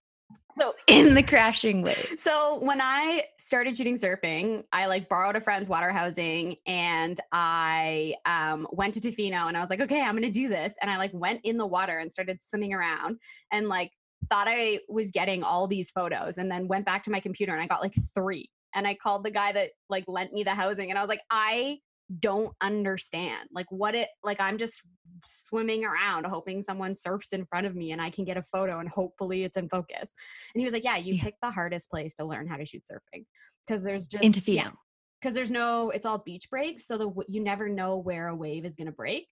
So 0.54 0.74
in 0.86 1.14
the 1.14 1.22
crashing 1.22 1.82
waves. 1.82 2.22
So 2.22 2.58
when 2.62 2.80
I 2.80 3.24
started 3.38 3.76
shooting 3.76 3.96
surfing, 3.96 4.64
I 4.72 4.86
like 4.86 5.08
borrowed 5.08 5.36
a 5.36 5.40
friend's 5.40 5.68
water 5.68 5.90
housing 5.90 6.56
and 6.66 7.20
I 7.32 8.14
um, 8.26 8.66
went 8.72 8.94
to 8.94 9.00
Tofino 9.00 9.48
and 9.48 9.56
I 9.56 9.60
was 9.60 9.70
like, 9.70 9.80
okay, 9.80 10.00
I'm 10.00 10.14
gonna 10.14 10.30
do 10.30 10.48
this. 10.48 10.74
And 10.80 10.90
I 10.90 10.96
like 10.98 11.10
went 11.12 11.40
in 11.44 11.56
the 11.56 11.66
water 11.66 11.98
and 11.98 12.10
started 12.10 12.42
swimming 12.42 12.74
around 12.74 13.18
and 13.50 13.68
like 13.68 13.92
thought 14.28 14.46
I 14.48 14.80
was 14.88 15.10
getting 15.10 15.42
all 15.42 15.66
these 15.66 15.90
photos 15.90 16.38
and 16.38 16.50
then 16.50 16.68
went 16.68 16.86
back 16.86 17.02
to 17.04 17.10
my 17.10 17.20
computer 17.20 17.52
and 17.52 17.62
I 17.62 17.66
got 17.66 17.82
like 17.82 17.94
three. 18.14 18.48
And 18.74 18.86
I 18.86 18.94
called 18.94 19.24
the 19.24 19.30
guy 19.30 19.52
that 19.52 19.70
like 19.90 20.04
lent 20.06 20.32
me 20.32 20.44
the 20.44 20.54
housing 20.54 20.90
and 20.90 20.98
I 20.98 21.02
was 21.02 21.08
like, 21.08 21.22
I 21.30 21.78
don't 22.20 22.52
understand 22.60 23.48
like 23.52 23.66
what 23.70 23.94
it 23.94 24.08
like 24.24 24.40
i'm 24.40 24.58
just 24.58 24.82
swimming 25.26 25.84
around 25.84 26.24
hoping 26.26 26.60
someone 26.60 26.94
surfs 26.94 27.32
in 27.32 27.44
front 27.46 27.66
of 27.66 27.74
me 27.74 27.92
and 27.92 28.02
i 28.02 28.10
can 28.10 28.24
get 28.24 28.36
a 28.36 28.42
photo 28.42 28.80
and 28.80 28.88
hopefully 28.88 29.44
it's 29.44 29.56
in 29.56 29.68
focus 29.68 30.12
and 30.54 30.60
he 30.60 30.64
was 30.64 30.72
like 30.74 30.84
yeah 30.84 30.96
you 30.96 31.14
Yeah. 31.14 31.22
picked 31.24 31.40
the 31.42 31.50
hardest 31.50 31.90
place 31.90 32.14
to 32.16 32.24
learn 32.24 32.46
how 32.48 32.56
to 32.56 32.66
shoot 32.66 32.82
surfing 32.90 33.24
because 33.66 33.82
there's 33.82 34.06
just 34.08 34.24
In 34.24 34.32
Tofino. 34.32 34.72
because 35.20 35.34
there's 35.34 35.50
no 35.50 35.90
it's 35.90 36.04
all 36.06 36.18
beach 36.18 36.50
breaks 36.50 36.86
so 36.86 36.98
the 36.98 37.10
you 37.28 37.42
never 37.42 37.68
know 37.68 37.96
where 37.98 38.28
a 38.28 38.36
wave 38.36 38.64
is 38.64 38.76
going 38.76 38.86
to 38.86 38.92
break 38.92 39.26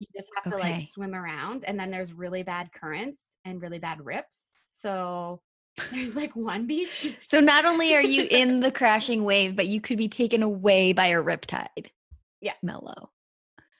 you 0.00 0.06
just 0.14 0.30
have 0.36 0.52
to 0.52 0.58
like 0.58 0.82
swim 0.86 1.14
around 1.14 1.64
and 1.66 1.78
then 1.78 1.90
there's 1.90 2.12
really 2.12 2.42
bad 2.42 2.68
currents 2.72 3.36
and 3.44 3.60
really 3.62 3.78
bad 3.78 4.04
rips 4.04 4.44
so 4.70 5.40
there's 5.90 6.14
like 6.14 6.34
one 6.36 6.66
beach 6.68 7.12
So 7.26 7.40
not 7.40 7.64
only 7.64 7.94
are 7.96 8.02
you 8.02 8.28
in 8.30 8.60
the 8.60 8.70
crashing 8.80 9.24
wave, 9.24 9.56
but 9.56 9.66
you 9.66 9.80
could 9.80 9.98
be 9.98 10.06
taken 10.08 10.40
away 10.40 10.92
by 10.92 11.06
a 11.06 11.20
riptide. 11.20 11.88
Yeah. 12.44 12.52
Mellow. 12.62 13.10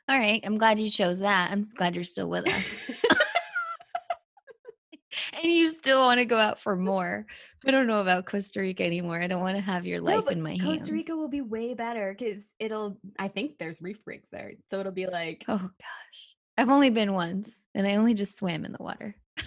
All 0.08 0.18
right. 0.18 0.40
I'm 0.44 0.56
glad 0.56 0.78
you 0.78 0.88
chose 0.88 1.18
that. 1.18 1.50
I'm 1.52 1.68
glad 1.76 1.94
you're 1.94 2.02
still 2.02 2.30
with 2.30 2.48
us. 2.48 2.82
and 5.42 5.52
you 5.52 5.68
still 5.68 6.00
want 6.00 6.18
to 6.18 6.24
go 6.24 6.38
out 6.38 6.58
for 6.58 6.74
more. 6.74 7.26
I 7.66 7.70
don't 7.70 7.86
know 7.86 8.00
about 8.00 8.24
Costa 8.24 8.60
Rica 8.60 8.82
anymore. 8.82 9.20
I 9.20 9.26
don't 9.26 9.42
want 9.42 9.56
to 9.56 9.62
have 9.62 9.86
your 9.86 10.00
life 10.00 10.24
but 10.24 10.32
in 10.32 10.42
my 10.42 10.52
Costa 10.52 10.64
hands. 10.64 10.80
Costa 10.80 10.92
Rica 10.94 11.14
will 11.14 11.28
be 11.28 11.42
way 11.42 11.74
better 11.74 12.16
because 12.18 12.54
it'll. 12.58 12.96
I 13.18 13.28
think 13.28 13.58
there's 13.58 13.82
reef 13.82 14.02
breaks 14.02 14.30
there, 14.30 14.52
so 14.66 14.80
it'll 14.80 14.92
be 14.92 15.06
like. 15.06 15.44
oh 15.46 15.58
gosh. 15.58 16.34
I've 16.56 16.70
only 16.70 16.90
been 16.90 17.12
once 17.12 17.50
and 17.74 17.86
I 17.86 17.96
only 17.96 18.14
just 18.14 18.38
swam 18.38 18.64
in 18.64 18.72
the 18.72 18.82
water. 18.82 19.14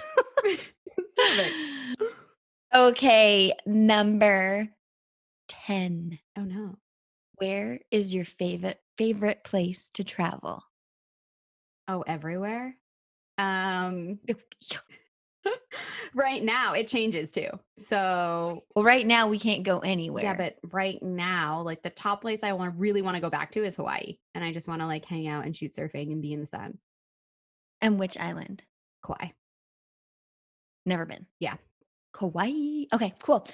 Okay, 2.75 3.53
number 3.65 4.67
10. 5.47 6.19
oh 6.37 6.43
no! 6.43 6.75
Where 7.37 7.79
is 7.89 8.13
your 8.13 8.25
favorite 8.25 8.79
favorite 8.97 9.43
place 9.43 9.89
to 9.93 10.03
travel? 10.03 10.63
Oh, 11.87 12.01
everywhere. 12.01 12.75
Um, 13.37 14.19
right 16.13 16.43
now 16.43 16.73
it 16.73 16.87
changes 16.87 17.31
too. 17.31 17.49
So 17.77 18.63
Well, 18.75 18.83
right 18.83 19.05
now 19.05 19.29
we 19.29 19.39
can't 19.39 19.63
go 19.63 19.79
anywhere. 19.79 20.23
yeah, 20.23 20.33
but 20.33 20.55
right 20.71 21.01
now, 21.01 21.61
like 21.61 21.83
the 21.83 21.89
top 21.89 22.21
place 22.21 22.43
I 22.43 22.53
want 22.53 22.77
really 22.77 23.01
want 23.01 23.15
to 23.15 23.21
go 23.21 23.29
back 23.29 23.51
to 23.51 23.63
is 23.63 23.75
Hawaii, 23.75 24.17
and 24.35 24.43
I 24.43 24.51
just 24.51 24.67
want 24.67 24.81
to 24.81 24.87
like 24.87 25.05
hang 25.05 25.27
out 25.27 25.45
and 25.45 25.55
shoot 25.55 25.71
surfing 25.73 26.11
and 26.11 26.21
be 26.21 26.33
in 26.33 26.39
the 26.39 26.45
sun. 26.45 26.77
and 27.81 27.99
which 27.99 28.17
island? 28.17 28.63
Kauai. 29.05 29.29
Never 30.85 31.05
been. 31.05 31.25
Yeah. 31.39 31.55
Kauai. 32.13 32.85
Okay, 32.93 33.13
cool. 33.21 33.47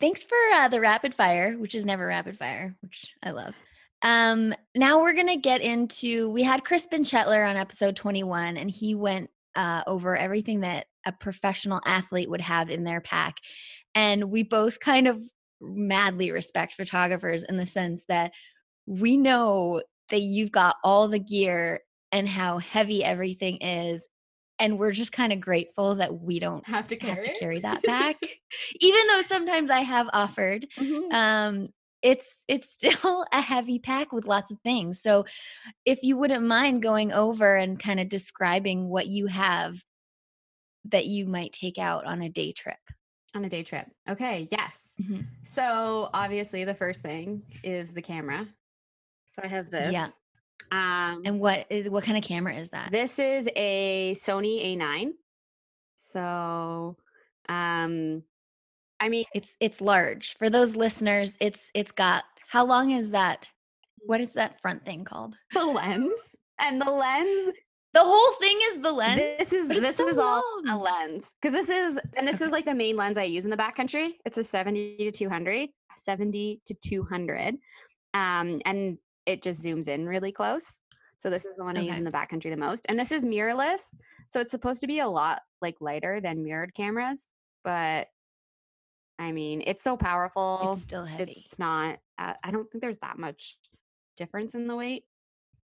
Thanks 0.00 0.22
for 0.22 0.36
uh, 0.54 0.68
the 0.68 0.80
rapid 0.80 1.14
fire, 1.14 1.54
which 1.58 1.74
is 1.74 1.84
never 1.84 2.06
rapid 2.06 2.38
fire, 2.38 2.74
which 2.80 3.14
I 3.22 3.32
love. 3.32 3.54
Um, 4.02 4.54
now 4.74 5.00
we're 5.00 5.12
gonna 5.14 5.36
get 5.36 5.60
into. 5.60 6.30
We 6.30 6.42
had 6.42 6.64
Crispin 6.64 7.02
Chetler 7.02 7.48
on 7.48 7.56
episode 7.56 7.96
twenty-one, 7.96 8.56
and 8.56 8.70
he 8.70 8.94
went 8.94 9.30
uh, 9.56 9.82
over 9.86 10.16
everything 10.16 10.60
that 10.60 10.86
a 11.06 11.12
professional 11.12 11.80
athlete 11.86 12.30
would 12.30 12.40
have 12.40 12.70
in 12.70 12.84
their 12.84 13.00
pack, 13.00 13.36
and 13.94 14.30
we 14.30 14.42
both 14.42 14.80
kind 14.80 15.06
of 15.06 15.20
madly 15.60 16.30
respect 16.32 16.72
photographers 16.72 17.44
in 17.44 17.56
the 17.58 17.66
sense 17.66 18.04
that 18.08 18.32
we 18.86 19.16
know 19.16 19.82
that 20.08 20.20
you've 20.22 20.50
got 20.52 20.76
all 20.82 21.06
the 21.06 21.18
gear 21.18 21.80
and 22.12 22.26
how 22.28 22.58
heavy 22.58 23.04
everything 23.04 23.58
is 23.58 24.08
and 24.58 24.78
we're 24.78 24.90
just 24.90 25.12
kind 25.12 25.32
of 25.32 25.40
grateful 25.40 25.94
that 25.96 26.14
we 26.20 26.38
don't 26.38 26.66
Have 26.66 26.86
to 26.88 26.96
carry 26.96 27.14
have 27.14 27.24
to 27.24 27.34
carry 27.38 27.60
that 27.60 27.82
back 27.84 28.16
even 28.80 29.00
though 29.08 29.20
sometimes 29.22 29.70
i 29.70 29.80
have 29.80 30.08
offered 30.14 30.66
Mhm. 30.78 31.12
um 31.12 31.66
it's 32.02 32.44
it's 32.48 32.72
still 32.72 33.24
a 33.32 33.40
heavy 33.40 33.78
pack 33.78 34.12
with 34.12 34.26
lots 34.26 34.50
of 34.50 34.58
things 34.64 35.00
so 35.00 35.24
if 35.84 36.02
you 36.02 36.16
wouldn't 36.16 36.46
mind 36.46 36.82
going 36.82 37.12
over 37.12 37.56
and 37.56 37.78
kind 37.78 38.00
of 38.00 38.08
describing 38.08 38.88
what 38.88 39.06
you 39.06 39.26
have 39.26 39.82
that 40.86 41.06
you 41.06 41.26
might 41.26 41.52
take 41.52 41.78
out 41.78 42.04
on 42.06 42.22
a 42.22 42.28
day 42.28 42.52
trip 42.52 42.78
on 43.34 43.44
a 43.44 43.48
day 43.48 43.62
trip. 43.62 43.86
Okay. 44.08 44.48
Yes. 44.50 44.92
Mhm. 45.00 45.26
So 45.44 46.10
obviously 46.12 46.64
the 46.64 46.74
first 46.74 47.02
thing 47.02 47.42
is 47.62 47.92
the 47.92 48.02
camera. 48.02 48.48
So 49.26 49.42
I 49.44 49.46
have 49.46 49.70
this. 49.70 49.92
Yeah. 49.92 50.08
Um, 50.72 51.22
and 51.24 51.40
what 51.40 51.66
is 51.70 51.90
what 51.90 52.04
kind 52.04 52.18
of 52.18 52.24
camera 52.24 52.54
is 52.54 52.70
that 52.70 52.90
This 52.90 53.18
is 53.18 53.48
a 53.56 54.14
Sony 54.14 54.76
A9. 54.76 55.12
So, 55.96 56.96
um, 57.48 58.22
I 59.00 59.08
mean, 59.08 59.24
it's 59.34 59.56
it's 59.60 59.80
large 59.80 60.34
for 60.36 60.50
those 60.50 60.76
listeners 60.76 61.36
it's 61.40 61.70
it's 61.74 61.92
got 61.92 62.24
how 62.48 62.64
long 62.66 62.90
is 62.90 63.10
that 63.12 63.48
what 64.06 64.20
is 64.20 64.32
that 64.34 64.60
front 64.60 64.84
thing 64.84 65.04
called 65.04 65.36
the 65.52 65.64
lens 65.64 66.18
and 66.58 66.80
the 66.80 66.90
lens. 66.90 67.50
the 67.94 68.00
whole 68.02 68.32
thing 68.40 68.58
is 68.72 68.80
the 68.82 68.92
lens 68.92 69.20
This 69.38 69.52
is 69.52 69.68
this 69.68 69.96
so 69.96 70.08
is 70.08 70.18
all 70.18 70.42
a 70.68 70.76
lens 70.76 71.26
because 71.40 71.52
this 71.54 71.68
is 71.68 71.98
and 72.16 72.26
this 72.28 72.36
Okay. 72.36 72.46
is 72.46 72.52
like 72.52 72.64
the 72.66 72.74
main 72.74 72.96
lens 72.96 73.16
I 73.18 73.24
use 73.24 73.44
in 73.44 73.50
the 73.50 73.56
backcountry. 73.56 74.14
It's 74.24 74.38
a 74.38 74.44
70 74.44 74.96
to 74.98 75.10
200, 75.10 75.68
70 75.98 76.60
to 76.66 76.74
200, 76.74 77.54
um, 78.14 78.60
and 78.64 78.98
it 79.26 79.42
just 79.42 79.62
zooms 79.64 79.88
in 79.88 80.06
really 80.06 80.32
close. 80.32 80.78
So 81.18 81.28
this 81.30 81.44
is 81.44 81.56
the 81.56 81.64
one 81.64 81.76
I 81.76 81.82
use 81.82 81.96
in 81.98 82.04
the 82.04 82.10
backcountry 82.10 82.50
the 82.50 82.56
most, 82.56 82.86
and 82.88 82.98
this 82.98 83.12
is 83.12 83.24
mirrorless. 83.24 83.80
So 84.30 84.40
it's 84.40 84.50
supposed 84.50 84.80
to 84.82 84.86
be 84.86 85.00
a 85.00 85.08
lot 85.08 85.42
like 85.60 85.76
lighter 85.80 86.20
than 86.20 86.42
mirrored 86.42 86.74
cameras, 86.74 87.28
but 87.64 88.08
I 89.20 89.30
mean 89.32 89.62
it's 89.66 89.84
so 89.84 89.96
powerful. 89.96 90.72
it's 90.72 90.82
still 90.82 91.04
heavy 91.04 91.44
It's 91.46 91.58
not. 91.58 91.98
uh, 92.18 92.32
I 92.42 92.50
don't 92.50 92.68
think 92.70 92.82
there's 92.82 92.98
that 92.98 93.18
much 93.18 93.56
difference 94.16 94.54
in 94.54 94.66
the 94.66 94.74
weight 94.74 95.04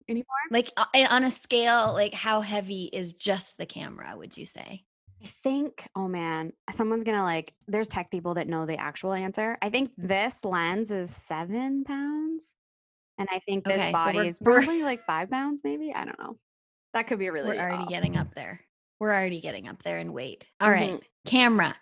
anymore. 0.08 0.26
Like 0.50 0.70
uh, 0.76 0.84
on 1.10 1.24
a 1.24 1.30
scale, 1.30 1.92
like 1.94 2.12
how 2.14 2.40
heavy 2.40 2.84
is 2.92 3.14
just 3.14 3.56
the 3.56 3.64
camera? 3.66 4.14
Would 4.16 4.36
you 4.36 4.44
say? 4.44 4.84
I 5.22 5.26
think, 5.26 5.86
oh 5.96 6.06
man, 6.08 6.52
someone's 6.72 7.04
gonna 7.04 7.22
like, 7.22 7.54
there's 7.66 7.88
tech 7.88 8.10
people 8.10 8.34
that 8.34 8.46
know 8.48 8.66
the 8.66 8.76
actual 8.78 9.14
answer. 9.14 9.56
I 9.62 9.70
think 9.70 9.92
this 9.96 10.44
lens 10.44 10.90
is 10.90 11.14
seven 11.14 11.84
pounds. 11.84 12.54
And 13.16 13.28
I 13.32 13.38
think 13.38 13.64
this 13.64 13.80
Okay, 13.80 13.92
body 13.92 14.18
we're- 14.18 14.28
is 14.28 14.38
probably 14.40 14.82
like 14.82 15.06
five 15.06 15.30
pounds, 15.30 15.62
maybe. 15.64 15.94
I 15.94 16.04
don't 16.04 16.18
know. 16.18 16.36
That 16.92 17.06
could 17.06 17.18
be 17.20 17.30
really 17.30 17.56
We're 17.56 17.62
already 17.62 17.84
off. 17.84 17.88
getting 17.88 18.16
up 18.16 18.34
there. 18.34 18.60
We're 19.00 19.12
already 19.14 19.40
getting 19.40 19.66
up 19.68 19.82
there 19.84 19.98
in 19.98 20.12
weight. 20.12 20.46
All 20.60 20.68
Mhm. 20.68 20.72
right, 20.72 21.02
camera, 21.24 21.74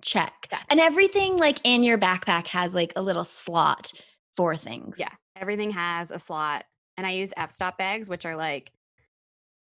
check. 0.00 0.48
Check. 0.50 0.64
And 0.70 0.80
everything 0.80 1.36
like 1.36 1.58
in 1.64 1.82
your 1.82 1.98
backpack 1.98 2.48
has 2.48 2.74
like 2.74 2.92
a 2.96 3.02
little 3.02 3.24
slot 3.24 3.92
for 4.36 4.56
things. 4.56 4.96
Yeah, 4.98 5.08
everything 5.36 5.70
has 5.72 6.10
a 6.10 6.18
slot, 6.18 6.64
and 6.96 7.06
I 7.06 7.10
use 7.10 7.32
f-stop 7.36 7.78
bags, 7.78 8.08
which 8.08 8.24
are 8.24 8.36
like 8.36 8.72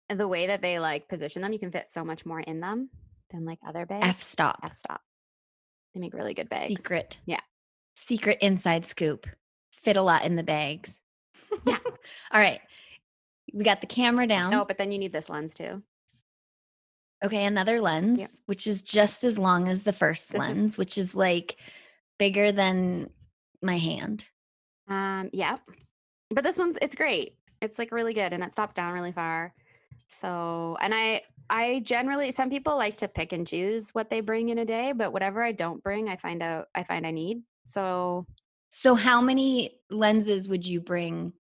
the 0.09 0.29
way 0.29 0.49
that 0.49 0.63
they 0.63 0.79
like 0.79 1.09
position 1.09 1.43
them. 1.43 1.53
You 1.53 1.59
can 1.59 1.71
fit 1.71 1.89
so 1.89 2.05
much 2.05 2.25
more 2.27 2.41
in 2.41 2.61
them 2.61 2.91
than 3.31 3.45
like 3.45 3.59
other 3.67 3.87
bags. 3.87 4.07
F 4.07 4.23
stop. 4.23 4.61
f-stop. 4.63 5.01
They 5.95 6.01
make 6.01 6.15
really 6.15 6.35
good 6.35 6.49
bags. 6.49 6.69
Secret. 6.69 7.19
Yeah. 7.27 7.41
Secret 7.97 8.39
inside 8.41 8.87
scoop. 8.87 9.27
Fit 9.73 9.97
a 9.97 10.03
lot 10.03 10.25
in 10.25 10.37
the 10.37 10.43
bags. 10.43 10.97
Yeah. 11.65 11.79
All 12.33 12.41
right. 12.41 12.61
We 13.53 13.65
got 13.65 13.81
the 13.81 13.87
camera 13.87 14.27
down. 14.27 14.51
No, 14.51 14.65
but 14.65 14.79
then 14.79 14.93
you 14.93 14.99
need 14.99 15.13
this 15.13 15.29
lens 15.29 15.55
too. 15.55 15.83
Okay, 17.23 17.45
another 17.45 17.81
lens, 17.81 18.41
which 18.47 18.67
is 18.67 18.81
just 18.83 19.25
as 19.25 19.39
long 19.39 19.69
as 19.69 19.83
the 19.85 19.93
first 19.93 20.33
This 20.33 20.43
is- 20.43 20.49
lens, 20.49 20.79
which 20.79 20.97
is 20.97 21.15
like 21.15 21.57
bigger 22.19 22.51
than 22.53 23.11
my 23.63 23.77
hand. 23.77 24.25
Um, 24.89 25.31
yeah. 25.33 25.59
But 26.31 26.45
this 26.45 26.59
one's 26.59 26.79
it's 26.81 26.95
great. 26.95 27.37
It's 27.61 27.79
like 27.79 27.93
really 27.93 28.15
good 28.15 28.33
and 28.33 28.43
it 28.43 28.53
stops 28.53 28.75
down 28.75 28.93
really 28.95 29.13
far. 29.13 29.53
So, 30.21 30.77
and 30.81 30.95
I 30.95 31.23
I 31.51 31.81
generally 31.81 32.31
some 32.33 32.49
people 32.49 32.77
like 32.77 32.97
to 32.99 33.09
pick 33.09 33.33
and 33.33 33.47
choose 33.47 33.91
what 33.95 34.09
they 34.09 34.21
bring 34.21 34.49
in 34.49 34.59
a 34.59 34.65
day, 34.65 34.93
but 34.93 35.13
whatever 35.13 35.43
I 35.43 35.53
don't 35.53 35.83
bring, 35.83 36.09
I 36.09 36.17
find 36.17 36.43
out 36.43 36.69
I 36.75 36.85
find 36.85 37.07
I 37.07 37.11
need. 37.11 37.43
So, 37.67 38.27
So, 38.71 38.95
how 38.95 39.21
many 39.21 39.79
lenses 39.91 40.49
would 40.49 40.65
you 40.67 40.81
bring 40.81 41.33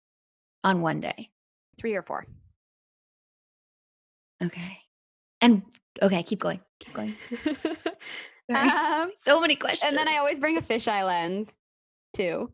on 0.62 0.82
one 0.82 1.00
day? 1.00 1.30
3 1.78 1.94
or 1.94 2.02
4. 2.02 2.26
Okay. 4.42 4.78
And 5.40 5.62
okay, 6.02 6.22
keep 6.22 6.40
going. 6.40 6.60
Keep 6.80 6.94
going. 6.94 7.16
Um, 8.52 9.12
so 9.20 9.40
many 9.40 9.54
questions. 9.54 9.92
and 9.92 9.96
then 9.98 10.08
I 10.08 10.16
always 10.16 10.40
bring 10.40 10.56
a 10.56 10.60
fisheye 10.62 11.06
lens 11.06 11.54
too. 12.14 12.50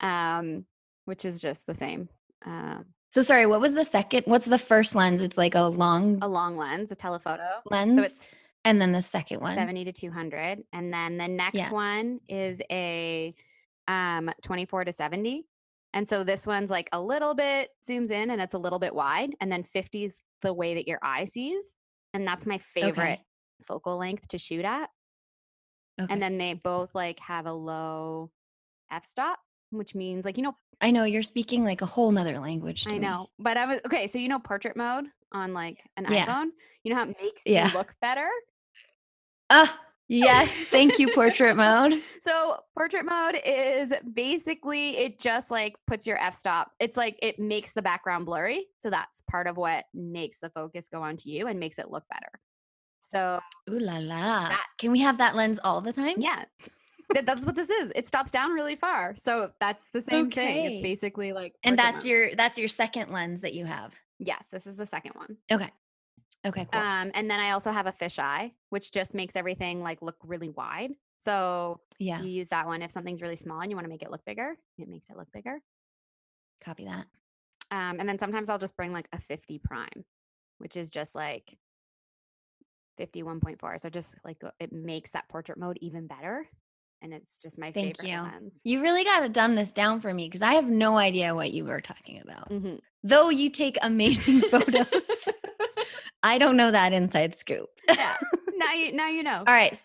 Um, 0.00 0.66
which 1.06 1.24
is 1.24 1.40
just 1.40 1.66
the 1.66 1.74
same. 1.74 2.08
Um, 2.44 2.84
so 3.10 3.22
sorry, 3.22 3.46
what 3.46 3.60
was 3.60 3.72
the 3.72 3.84
second? 3.84 4.24
What's 4.26 4.44
the 4.44 4.58
first 4.58 4.94
lens? 4.94 5.22
It's 5.22 5.38
like 5.38 5.54
a 5.54 5.62
long 5.62 6.18
a 6.20 6.28
long 6.28 6.58
lens, 6.58 6.92
a 6.92 6.94
telephoto. 6.94 7.48
lens. 7.70 7.96
So 7.96 8.02
it's 8.02 8.28
and 8.66 8.78
then 8.80 8.92
the 8.92 9.02
second 9.02 9.40
one. 9.40 9.54
70 9.54 9.86
to 9.86 9.92
200 9.92 10.62
and 10.74 10.92
then 10.92 11.16
the 11.16 11.28
next 11.28 11.56
Yeah. 11.56 11.70
one 11.72 12.20
is 12.28 12.60
a 12.70 13.34
um 13.86 14.30
24 14.42 14.84
to 14.84 14.92
70 14.92 15.46
and 15.94 16.06
so 16.06 16.24
this 16.24 16.46
one's 16.46 16.68
like 16.68 16.90
a 16.92 17.00
little 17.00 17.34
bit 17.34 17.70
zooms 17.88 18.10
in 18.10 18.28
and 18.30 18.38
it's 18.42 18.52
a 18.52 18.58
little 18.58 18.78
bit 18.78 18.94
wide 18.94 19.30
and 19.40 19.50
then 19.50 19.62
50 19.62 20.04
is 20.04 20.20
the 20.42 20.52
way 20.52 20.74
that 20.74 20.86
your 20.86 20.98
eye 21.02 21.24
sees 21.24 21.72
and 22.14 22.26
that's 22.26 22.46
my 22.46 22.58
favorite 22.58 23.20
focal 23.64 23.96
length 23.98 24.28
to 24.28 24.38
shoot 24.38 24.64
at 24.64 24.90
Okay. 26.00 26.12
and 26.12 26.22
then 26.22 26.38
they 26.38 26.54
both 26.54 26.94
like 26.94 27.18
have 27.20 27.46
a 27.46 27.52
low 27.52 28.30
f-stop 28.90 29.38
which 29.70 29.94
means 29.94 30.24
like 30.24 30.36
you 30.36 30.42
know 30.42 30.56
I 30.80 30.92
know 30.92 31.02
you're 31.04 31.24
speaking 31.24 31.64
like 31.64 31.82
a 31.82 31.86
whole 31.86 32.12
nother 32.12 32.38
language. 32.38 32.84
To 32.84 32.94
i 32.94 32.98
me. 32.98 33.06
know 33.06 33.28
but 33.38 33.56
i 33.56 33.66
was 33.66 33.80
okay 33.84 34.06
so 34.06 34.18
you 34.18 34.28
know 34.28 34.38
portrait 34.38 34.76
mode 34.76 35.06
on 35.32 35.52
like 35.52 35.78
an 35.96 36.06
Yeah. 36.08 36.24
iphone 36.24 36.50
you 36.84 36.92
know 36.92 36.96
how 36.98 37.02
it 37.08 37.16
makes 37.20 37.44
Yeah. 37.46 37.66
you 37.68 37.78
look 37.78 37.92
better 38.00 38.28
Ah, 39.50 39.78
yes. 40.08 40.50
Thank 40.70 40.98
you, 40.98 41.12
portrait 41.14 41.56
mode. 41.56 42.02
So 42.20 42.56
portrait 42.76 43.06
mode 43.06 43.38
is 43.46 43.92
basically 44.12 44.98
it 44.98 45.18
just 45.18 45.50
like 45.50 45.76
puts 45.86 46.06
your 46.06 46.18
f-stop. 46.18 46.72
It's 46.78 46.96
like 46.96 47.18
it 47.22 47.38
makes 47.38 47.72
the 47.72 47.80
background 47.80 48.26
blurry. 48.26 48.66
So 48.78 48.90
that's 48.90 49.22
part 49.30 49.46
of 49.46 49.56
what 49.56 49.84
makes 49.94 50.38
the 50.40 50.50
focus 50.50 50.88
go 50.92 51.00
onto 51.02 51.30
you 51.30 51.46
and 51.46 51.58
makes 51.58 51.78
it 51.78 51.90
look 51.90 52.04
better. 52.10 52.28
So 53.00 53.40
Ooh 53.70 53.78
la 53.78 53.96
la. 53.98 54.48
That- 54.48 54.66
Can 54.78 54.90
we 54.92 54.98
have 55.00 55.16
that 55.18 55.36
lens 55.36 55.58
all 55.64 55.80
the 55.80 55.92
time? 55.92 56.16
yeah. 56.18 56.44
that's 57.24 57.46
what 57.46 57.54
this 57.54 57.70
is. 57.70 57.90
It 57.94 58.06
stops 58.06 58.30
down 58.30 58.50
really 58.50 58.76
far. 58.76 59.14
So 59.16 59.50
that's 59.60 59.86
the 59.94 60.00
same 60.02 60.30
thing. 60.30 60.66
It's 60.72 60.80
basically 60.80 61.32
like 61.32 61.54
And 61.64 61.78
that's 61.78 61.98
mode. 62.04 62.04
your 62.04 62.34
that's 62.34 62.58
your 62.58 62.68
second 62.68 63.10
lens 63.10 63.40
that 63.40 63.54
you 63.54 63.64
have. 63.64 63.94
Yes, 64.18 64.46
this 64.52 64.66
is 64.66 64.76
the 64.76 64.84
second 64.86 65.12
one. 65.14 65.36
Okay. 65.50 65.70
Okay, 66.46 66.66
cool. 66.72 66.80
Um, 66.80 67.10
and 67.14 67.30
then 67.30 67.40
I 67.40 67.50
also 67.50 67.70
have 67.70 67.86
a 67.86 67.92
fisheye, 67.92 68.52
which 68.70 68.92
just 68.92 69.14
makes 69.14 69.36
everything 69.36 69.82
like 69.82 70.00
look 70.02 70.16
really 70.24 70.50
wide. 70.50 70.92
So 71.18 71.80
yeah, 71.98 72.20
you 72.22 72.28
use 72.28 72.48
that 72.48 72.66
one 72.66 72.82
if 72.82 72.92
something's 72.92 73.20
really 73.22 73.36
small 73.36 73.60
and 73.60 73.70
you 73.70 73.76
want 73.76 73.84
to 73.84 73.90
make 73.90 74.02
it 74.02 74.10
look 74.10 74.24
bigger. 74.24 74.56
It 74.78 74.88
makes 74.88 75.10
it 75.10 75.16
look 75.16 75.30
bigger. 75.32 75.58
copy 76.64 76.84
that. 76.84 77.06
Um, 77.70 78.00
and 78.00 78.08
then 78.08 78.18
sometimes 78.18 78.48
I'll 78.48 78.58
just 78.58 78.76
bring 78.76 78.92
like 78.92 79.08
a 79.12 79.20
50 79.20 79.58
prime, 79.58 80.04
which 80.58 80.76
is 80.76 80.90
just 80.90 81.14
like 81.14 81.58
51.4. 82.98 83.80
So 83.80 83.90
just 83.90 84.14
like 84.24 84.42
uh, 84.44 84.50
it 84.58 84.72
makes 84.72 85.10
that 85.12 85.28
portrait 85.28 85.58
mode 85.58 85.78
even 85.80 86.06
better. 86.06 86.46
And 87.02 87.12
it's 87.12 87.36
just 87.42 87.58
my 87.58 87.70
Thank 87.72 87.98
favorite 87.98 88.08
you. 88.08 88.22
lens. 88.22 88.52
You 88.64 88.80
really 88.82 89.04
got 89.04 89.20
to 89.20 89.28
dumb 89.28 89.54
this 89.54 89.70
down 89.70 90.00
for 90.00 90.12
me 90.12 90.26
because 90.26 90.42
I 90.42 90.54
have 90.54 90.68
no 90.68 90.96
idea 90.96 91.34
what 91.34 91.52
you 91.52 91.64
were 91.64 91.80
talking 91.80 92.20
about. 92.22 92.50
Mm-hmm. 92.50 92.76
Though 93.04 93.30
you 93.30 93.50
take 93.50 93.78
amazing 93.82 94.40
photos, 94.50 95.28
I 96.22 96.38
don't 96.38 96.56
know 96.56 96.70
that 96.70 96.92
inside 96.92 97.34
scoop. 97.34 97.68
yeah. 97.88 98.16
Now 98.56 98.72
you 98.74 98.92
now 98.92 99.08
you 99.08 99.22
know. 99.22 99.38
All 99.46 99.54
right. 99.54 99.78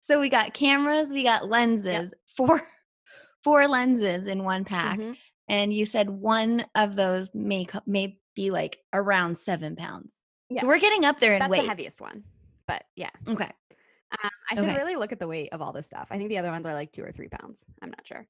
So 0.00 0.20
we 0.20 0.28
got 0.28 0.54
cameras, 0.54 1.10
we 1.10 1.22
got 1.22 1.46
lenses, 1.48 2.14
four 2.36 2.62
four 3.44 3.66
lenses 3.68 4.26
in 4.26 4.44
one 4.44 4.64
pack. 4.64 4.98
Mhm. 4.98 5.16
And 5.48 5.72
you 5.72 5.86
said 5.86 6.10
one 6.10 6.66
of 6.74 6.94
those 6.96 7.30
may 7.34 7.66
may 7.86 8.18
be 8.34 8.50
like 8.50 8.78
around 8.92 9.38
seven 9.38 9.76
pounds. 9.76 10.20
Yeah. 10.50 10.60
So 10.62 10.66
we're 10.66 10.78
getting 10.78 11.04
up 11.04 11.20
there 11.20 11.34
in 11.34 11.40
That's 11.40 11.50
weight. 11.50 11.62
the 11.62 11.68
heaviest 11.68 12.00
one. 12.00 12.24
But 12.66 12.84
yeah. 12.96 13.10
Okay. 13.26 13.44
Um, 13.44 14.30
I 14.50 14.54
should 14.54 14.64
Okay. 14.64 14.76
really 14.76 14.96
look 14.96 15.12
at 15.12 15.18
the 15.20 15.26
weight 15.28 15.52
of 15.52 15.60
all 15.60 15.72
this 15.72 15.84
stuff. 15.86 16.08
I 16.10 16.16
think 16.16 16.30
the 16.30 16.38
other 16.38 16.50
ones 16.50 16.64
are 16.66 16.72
like 16.74 16.92
two 16.92 17.02
or 17.04 17.12
three 17.12 17.28
pounds. 17.28 17.64
I'm 17.82 17.90
not 17.90 18.06
sure. 18.06 18.26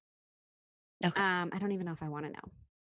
Okay. 1.05 1.21
Um, 1.21 1.51
I 1.53 1.59
don't 1.59 1.71
even 1.73 1.87
know 1.87 1.93
if 1.93 2.03
I 2.03 2.09
want 2.09 2.25
to 2.27 2.33
know. 2.33 2.41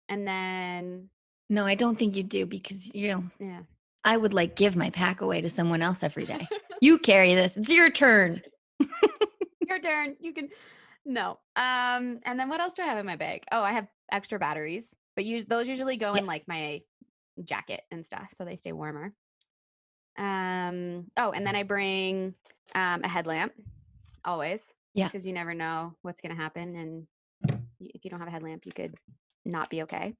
And 0.09 0.27
then 0.27 1.09
no, 1.49 1.65
I 1.65 1.75
don't 1.75 1.97
think 1.97 2.15
you 2.17 2.23
do 2.23 2.45
because 2.45 2.93
you 2.93 3.29
yeah. 3.39 3.61
I 4.03 4.17
would 4.17 4.33
like 4.33 4.55
give 4.55 4.75
my 4.75 4.89
pack 4.89 5.21
away 5.21 5.41
to 5.41 5.49
someone 5.49 5.81
else 5.81 6.03
every 6.03 6.25
day. 6.25 6.47
you 6.81 6.97
carry 6.97 7.35
this. 7.35 7.57
It's 7.57 7.71
your 7.73 7.89
turn. 7.91 8.41
your 9.67 9.79
turn. 9.79 10.15
You 10.19 10.33
can 10.33 10.49
no. 11.05 11.39
Um, 11.55 12.19
and 12.25 12.39
then 12.39 12.49
what 12.49 12.59
else 12.59 12.73
do 12.73 12.83
I 12.83 12.85
have 12.87 12.97
in 12.97 13.05
my 13.05 13.15
bag? 13.15 13.43
Oh, 13.51 13.61
I 13.61 13.71
have 13.73 13.87
extra 14.11 14.37
batteries, 14.39 14.93
but 15.15 15.25
use 15.25 15.45
those 15.45 15.67
usually 15.67 15.97
go 15.97 16.13
Yeah. 16.13 16.21
in 16.21 16.25
like 16.25 16.47
my 16.47 16.81
jacket 17.43 17.81
and 17.91 18.05
stuff, 18.05 18.31
so 18.35 18.43
they 18.45 18.55
stay 18.55 18.71
warmer. 18.71 19.13
Um, 20.17 21.07
oh, 21.17 21.31
and 21.31 21.45
then 21.45 21.55
I 21.55 21.63
bring 21.63 22.33
um 22.75 23.01
a 23.03 23.07
headlamp 23.07 23.53
always. 24.25 24.73
Yeah. 24.93 25.07
Because 25.07 25.25
you 25.25 25.33
never 25.33 25.53
know 25.53 25.93
what's 26.01 26.21
gonna 26.21 26.35
happen, 26.35 26.75
and 26.75 27.07
if 27.79 28.03
you 28.03 28.09
don't 28.11 28.19
have 28.19 28.27
a 28.27 28.31
headlamp, 28.31 28.65
you 28.65 28.71
could 28.71 28.95
not 29.45 29.69
be 29.69 29.83
okay. 29.83 30.13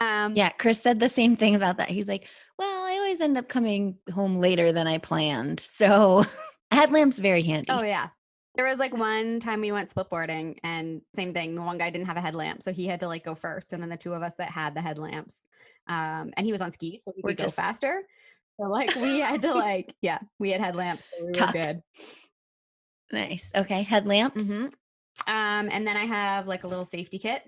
Um, 0.00 0.34
Yeah, 0.34 0.50
Chris 0.50 0.80
said 0.80 0.98
the 0.98 1.08
same 1.08 1.36
thing 1.36 1.54
about 1.54 1.76
that. 1.78 1.88
He's 1.88 2.08
like, 2.08 2.28
"Well, 2.58 2.87
always 3.08 3.20
end 3.22 3.38
up 3.38 3.48
coming 3.48 3.96
home 4.12 4.38
later 4.38 4.70
than 4.70 4.86
I 4.86 4.98
planned." 4.98 5.60
So, 5.60 6.24
headlamp's 6.70 7.18
very 7.18 7.42
handy. 7.42 7.72
Oh 7.72 7.82
yeah. 7.82 8.08
There 8.54 8.66
was 8.66 8.78
like 8.78 8.96
one 8.96 9.40
time 9.40 9.60
we 9.60 9.72
went 9.72 9.92
splitboarding 9.94 10.58
and 10.64 11.00
same 11.14 11.32
thing. 11.32 11.54
The 11.54 11.62
one 11.62 11.78
guy 11.78 11.90
didn't 11.90 12.08
have 12.08 12.16
a 12.16 12.20
headlamp, 12.20 12.62
so 12.62 12.72
he 12.72 12.86
had 12.86 13.00
to 13.00 13.06
like 13.06 13.24
go 13.24 13.34
first, 13.34 13.72
and 13.72 13.82
then 13.82 13.88
the 13.88 13.96
two 13.96 14.14
of 14.14 14.22
us 14.22 14.34
that 14.36 14.50
had 14.50 14.74
the 14.74 14.80
headlamps, 14.80 15.42
um, 15.86 16.32
and 16.36 16.44
he 16.44 16.52
was 16.52 16.60
on 16.60 16.72
skis, 16.72 17.02
so 17.04 17.12
he 17.14 17.22
could 17.22 17.36
go 17.36 17.48
faster. 17.48 18.02
So 18.60 18.66
like 18.66 18.94
we 18.96 19.20
had 19.20 19.42
to 19.42 19.54
like 19.54 19.94
yeah, 20.02 20.18
we 20.38 20.50
had 20.50 20.60
headlamps, 20.60 21.04
so 21.10 21.24
we 21.24 21.40
were 21.40 21.52
good. 21.52 21.82
Nice. 23.10 23.50
Okay, 23.56 23.82
headlamps. 23.82 24.42
hmm 24.42 24.66
Um, 25.26 25.68
and 25.70 25.86
then 25.86 25.96
I 25.96 26.04
have 26.04 26.46
like 26.46 26.64
a 26.64 26.66
little 26.66 26.84
safety 26.84 27.18
kit, 27.18 27.42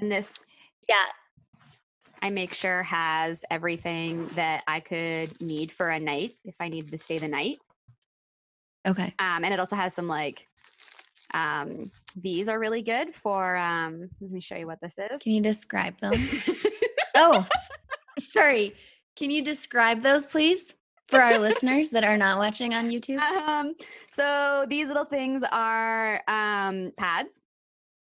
and 0.00 0.10
this 0.10 0.34
Yeah. 0.88 1.04
I 2.22 2.30
make 2.30 2.52
sure 2.52 2.82
has 2.82 3.44
everything 3.50 4.28
that 4.34 4.62
I 4.66 4.80
could 4.80 5.40
need 5.40 5.72
for 5.72 5.88
a 5.90 5.98
night 5.98 6.36
if 6.44 6.54
I 6.60 6.68
needed 6.68 6.90
to 6.90 6.98
stay 6.98 7.18
the 7.18 7.28
night. 7.28 7.58
Okay. 8.86 9.14
Um, 9.18 9.44
and 9.44 9.52
it 9.52 9.60
also 9.60 9.76
has 9.76 9.94
some 9.94 10.08
like 10.08 10.46
um 11.32 11.90
these 12.16 12.48
are 12.48 12.58
really 12.58 12.82
good 12.82 13.14
for 13.14 13.56
um 13.56 14.10
let 14.20 14.30
me 14.32 14.40
show 14.40 14.56
you 14.56 14.66
what 14.66 14.80
this 14.80 14.98
is. 14.98 15.22
Can 15.22 15.32
you 15.32 15.40
describe 15.40 15.98
them? 16.00 16.14
oh, 17.16 17.46
sorry. 18.18 18.74
Can 19.16 19.30
you 19.30 19.42
describe 19.42 20.02
those, 20.02 20.26
please, 20.26 20.72
for 21.08 21.20
our 21.20 21.38
listeners 21.38 21.90
that 21.90 22.04
are 22.04 22.16
not 22.16 22.38
watching 22.38 22.74
on 22.74 22.90
YouTube? 22.90 23.20
um 23.20 23.74
so 24.12 24.66
these 24.68 24.88
little 24.88 25.04
things 25.04 25.42
are 25.52 26.22
um 26.28 26.92
pads 26.96 27.42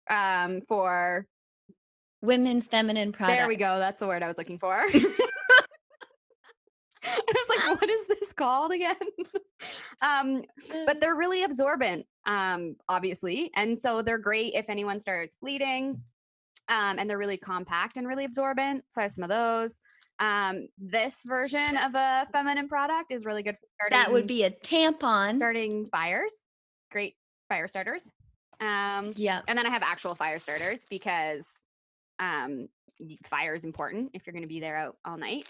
um, 0.09 0.61
for 0.67 1.25
Women's 2.25 2.67
feminine 2.67 3.11
products. 3.11 3.39
there 3.39 3.47
we 3.47 3.55
go. 3.55 3.79
That's 3.79 3.99
the 3.99 4.07
word 4.07 4.23
I 4.23 4.27
was 4.27 4.37
looking 4.37 4.59
for. 4.59 4.85
I 7.07 7.19
was 7.27 7.49
like, 7.49 7.81
what 7.81 7.89
is 7.89 8.07
this 8.07 8.33
called 8.33 8.71
again? 8.71 8.95
um, 10.01 10.43
but 10.85 10.99
they're 10.99 11.15
really 11.15 11.43
absorbent, 11.43 12.05
um, 12.25 12.75
obviously. 12.89 13.51
And 13.55 13.77
so 13.77 14.01
they're 14.01 14.17
great 14.17 14.53
if 14.55 14.65
anyone 14.69 14.99
starts 14.99 15.35
bleeding. 15.39 16.01
Um, 16.67 16.97
and 16.97 17.07
they're 17.07 17.19
really 17.19 17.37
compact 17.37 17.97
and 17.97 18.07
really 18.07 18.25
absorbent. 18.25 18.85
So 18.87 19.01
I 19.01 19.03
have 19.03 19.11
some 19.11 19.23
of 19.23 19.29
those. 19.29 19.79
Um, 20.17 20.67
this 20.79 21.21
version 21.27 21.77
of 21.77 21.93
a 21.95 22.25
feminine 22.31 22.67
product 22.67 23.11
is 23.11 23.23
really 23.25 23.43
good 23.43 23.57
for 23.77 23.89
that 23.91 24.11
would 24.11 24.25
be 24.27 24.43
a 24.45 24.49
tampon. 24.49 25.35
starting 25.35 25.85
fires. 25.87 26.33
Great 26.91 27.15
fire 27.49 27.67
starters. 27.67 28.09
Um, 28.61 29.13
Yeah. 29.15 29.41
and 29.47 29.57
then 29.57 29.67
I 29.67 29.69
have 29.69 29.83
actual 29.83 30.15
fire 30.15 30.39
starters 30.39 30.85
because 30.89 31.59
um, 32.19 32.67
fire 33.25 33.53
is 33.55 33.65
important 33.65 34.11
if 34.13 34.25
you're 34.25 34.31
going 34.33 34.43
to 34.43 34.47
be 34.47 34.59
there 34.59 34.77
out 34.77 34.97
all 35.05 35.17
night. 35.17 35.47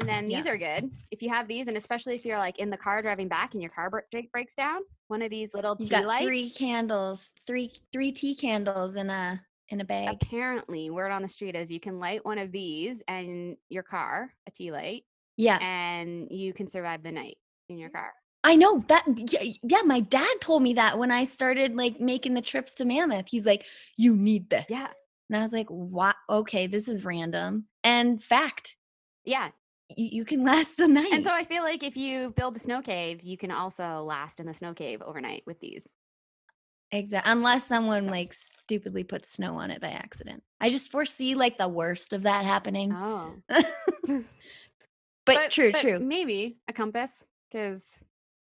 And 0.00 0.08
then 0.08 0.28
these 0.28 0.44
Yeah. 0.46 0.52
are 0.52 0.58
good 0.58 0.90
if 1.10 1.22
you 1.22 1.28
have 1.30 1.48
these, 1.48 1.66
and 1.68 1.76
especially 1.76 2.14
if 2.14 2.24
you're 2.24 2.38
like 2.38 2.58
in 2.58 2.70
the 2.70 2.76
car 2.76 3.02
driving 3.02 3.26
back 3.28 3.54
and 3.54 3.62
your 3.62 3.70
car 3.70 3.90
br- 3.90 4.00
break- 4.12 4.30
breaks 4.30 4.54
down. 4.54 4.82
One 5.08 5.22
of 5.22 5.30
these 5.30 5.54
little 5.54 5.76
You 5.78 5.86
tea 5.86 5.90
got 5.90 6.04
lights. 6.04 6.22
three 6.22 6.50
candles, 6.50 7.30
three 7.46 7.72
three 7.92 8.12
tea 8.12 8.34
candles 8.34 8.96
in 8.96 9.10
a 9.10 9.40
in 9.70 9.80
a 9.80 9.84
bag. 9.84 10.18
Apparently, 10.22 10.88
word 10.90 11.10
on 11.10 11.22
the 11.22 11.28
street 11.28 11.54
is 11.56 11.70
you 11.70 11.80
can 11.80 11.98
light 11.98 12.24
one 12.24 12.38
of 12.38 12.52
these 12.52 13.02
and 13.08 13.56
your 13.68 13.82
car, 13.82 14.32
a 14.46 14.50
tea 14.50 14.70
light, 14.72 15.04
Yeah. 15.36 15.58
and 15.60 16.28
you 16.30 16.52
can 16.54 16.68
survive 16.68 17.02
the 17.02 17.12
night 17.12 17.36
in 17.68 17.76
your 17.78 17.90
car. 17.90 18.12
I 18.44 18.54
know 18.56 18.84
that 18.88 19.04
yeah, 19.32 19.52
yeah, 19.64 19.82
my 19.84 20.00
dad 20.00 20.34
told 20.40 20.62
me 20.62 20.74
that 20.74 20.96
when 20.98 21.10
I 21.10 21.24
started 21.24 21.74
like 21.76 21.98
making 22.00 22.34
the 22.34 22.40
trips 22.42 22.74
to 22.74 22.84
Mammoth. 22.84 23.28
He's 23.28 23.44
like, 23.46 23.64
"You 23.96 24.14
need 24.14 24.48
this." 24.48 24.66
Yeah. 24.70 24.86
And 25.28 25.36
I 25.36 25.42
was 25.42 25.52
like, 25.52 25.68
"What? 25.68 26.16
Okay, 26.28 26.66
this 26.66 26.88
is 26.88 27.04
random." 27.04 27.66
And 27.84 28.22
fact, 28.22 28.76
Yeah. 29.24 29.50
you, 29.96 30.08
you 30.12 30.24
can 30.24 30.42
last 30.52 30.76
the 30.76 30.88
night. 30.88 31.12
And 31.12 31.24
so 31.24 31.32
I 31.32 31.44
feel 31.44 31.62
like 31.62 31.82
if 31.82 31.96
you 31.96 32.30
build 32.36 32.56
a 32.56 32.60
snow 32.60 32.80
cave, 32.82 33.22
you 33.22 33.36
can 33.36 33.50
also 33.50 34.02
last 34.02 34.40
in 34.40 34.46
the 34.46 34.54
snow 34.54 34.74
cave 34.74 35.02
overnight 35.02 35.42
with 35.46 35.60
these. 35.60 35.86
Exactly. 36.90 37.30
Unless 37.30 37.66
someone 37.66 38.04
So- 38.04 38.10
like 38.10 38.32
stupidly 38.32 39.04
puts 39.04 39.30
snow 39.30 39.56
on 39.56 39.70
it 39.70 39.80
by 39.80 39.88
accident. 39.88 40.42
I 40.60 40.70
just 40.70 40.90
foresee 40.90 41.34
like 41.34 41.58
the 41.58 41.68
worst 41.68 42.14
of 42.14 42.22
that 42.22 42.44
happening. 42.46 42.92
Oh. 42.94 43.34
but, 45.26 45.50
true, 45.50 45.72
but 45.72 45.80
true. 45.82 45.98
Maybe 45.98 46.56
a 46.68 46.72
compass 46.72 47.26
because 47.50 47.86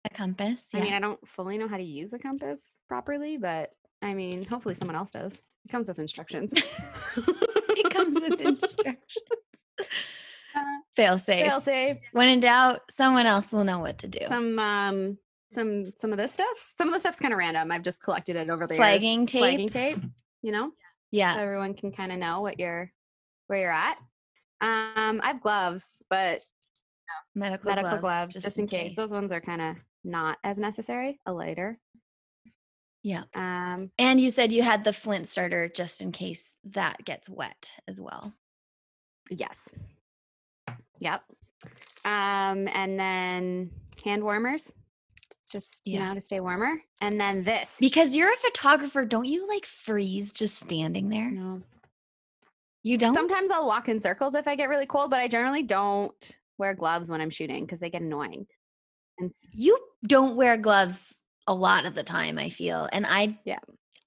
A 0.06 0.10
compass. 0.10 0.70
I 0.74 0.80
mean 0.80 0.94
I 0.94 1.00
don't 1.00 1.26
fully 1.28 1.58
know 1.58 1.68
how 1.68 1.76
to 1.78 1.84
use 1.84 2.14
a 2.14 2.20
compass 2.20 2.76
properly, 2.88 3.36
but 3.38 3.72
I 4.02 4.14
mean 4.14 4.46
hopefully 4.46 4.76
someone 4.76 4.96
else 4.96 5.12
does. 5.12 5.42
It 5.66 5.72
comes 5.72 5.88
with 5.88 6.00
instructions. 6.00 6.54
it 7.18 7.94
comes 7.94 8.16
with 8.16 8.40
instructions. 8.40 8.98
Uh, 10.56 10.62
Fail 10.96 11.20
safe. 11.20 11.46
Fail 11.46 11.62
safe. 11.62 11.98
When 12.14 12.30
in 12.30 12.40
doubt, 12.40 12.82
someone 12.90 13.26
else 13.26 13.52
will 13.52 13.64
know 13.64 13.80
what 13.80 14.00
to 14.00 14.08
do. 14.08 14.26
Some 14.28 14.58
um 14.60 15.18
some 15.52 15.92
some 15.96 16.12
of 16.12 16.18
this 16.18 16.32
stuff. 16.32 16.72
Some 16.76 16.88
of 16.88 16.94
the 16.94 17.00
stuff's 17.00 17.20
kind 17.20 17.34
of 17.34 17.38
random. 17.38 17.72
I've 17.72 17.84
just 17.84 18.02
collected 18.02 18.36
it 18.36 18.50
over 18.50 18.68
the 18.68 18.76
years. 18.76 18.80
Flagging 18.80 19.26
tape. 19.26 19.40
Flagging 19.40 19.70
tape. 19.70 20.00
You 20.42 20.52
know, 20.52 20.72
yeah. 21.12 21.36
so 21.36 21.42
everyone 21.42 21.74
can 21.74 21.92
kind 21.92 22.12
of 22.12 22.20
know 22.20 22.42
what 22.42 22.60
you're 22.60 22.92
where 23.48 23.60
you're 23.60 23.72
at. 23.72 23.98
Um, 24.60 25.22
I 25.24 25.28
have 25.28 25.42
gloves, 25.42 26.02
but 26.10 26.42
medical, 27.36 27.70
medical 27.70 28.00
gloves, 28.00 28.34
gloves, 28.34 28.42
just, 28.42 28.60
in 28.60 28.68
case. 28.68 28.96
Those 28.96 29.12
ones 29.12 29.32
are 29.32 29.42
kind 29.42 29.62
of 29.62 29.76
not 30.04 30.38
as 30.44 30.58
necessary. 30.58 31.20
A 31.26 31.34
lighter. 31.34 31.78
Yeah. 33.08 33.24
Um, 33.36 33.90
And 33.98 34.20
you 34.20 34.30
said 34.30 34.52
you 34.52 34.64
had 34.64 34.84
the 34.84 34.92
flint 34.92 35.30
starter 35.30 35.70
just 35.70 36.02
in 36.02 36.12
case 36.12 36.58
that 36.66 37.06
gets 37.06 37.30
wet 37.30 37.70
as 37.88 38.02
well. 38.02 38.34
yes. 39.30 39.70
Yep. 41.00 41.24
Um, 42.04 42.68
and 42.68 43.00
then 43.00 43.72
hand 44.04 44.24
warmers, 44.24 44.74
just 45.50 45.88
you 45.88 46.00
Yeah. 46.00 46.10
know 46.10 46.16
to 46.16 46.22
stay 46.22 46.42
warmer. 46.42 46.82
And 47.00 47.18
then 47.18 47.44
this. 47.44 47.78
Because 47.80 48.14
you're 48.14 48.34
a 48.34 48.38
photographer, 48.38 49.06
don't 49.06 49.26
you 49.26 49.48
like 49.48 49.66
freeze 49.66 50.34
just 50.34 50.58
standing 50.60 51.08
there? 51.08 51.32
no. 51.32 51.62
You 52.84 52.98
don't? 52.98 53.14
Sometimes 53.14 53.52
I'll 53.52 53.68
walk 53.68 53.88
in 53.90 54.00
circles 54.02 54.36
if 54.36 54.48
I 54.50 54.56
get 54.58 54.68
really 54.70 54.86
cold, 54.86 55.12
but 55.12 55.20
I 55.22 55.28
generally 55.30 55.64
don't 55.64 56.38
wear 56.58 56.74
gloves 56.74 57.10
when 57.10 57.22
I'm 57.22 57.30
shooting 57.30 57.66
because 57.66 57.80
they 57.80 57.90
get 57.90 58.02
annoying. 58.02 58.48
And 59.20 59.32
you 59.52 59.78
don't 60.06 60.36
wear 60.36 60.58
gloves 60.58 61.24
a 61.48 61.54
lot 61.54 61.86
of 61.86 61.96
the 61.96 62.04
time, 62.04 62.38
I 62.38 62.50
feel. 62.50 62.88
And 62.92 63.06
I 63.08 63.38
Yeah. 63.46 63.60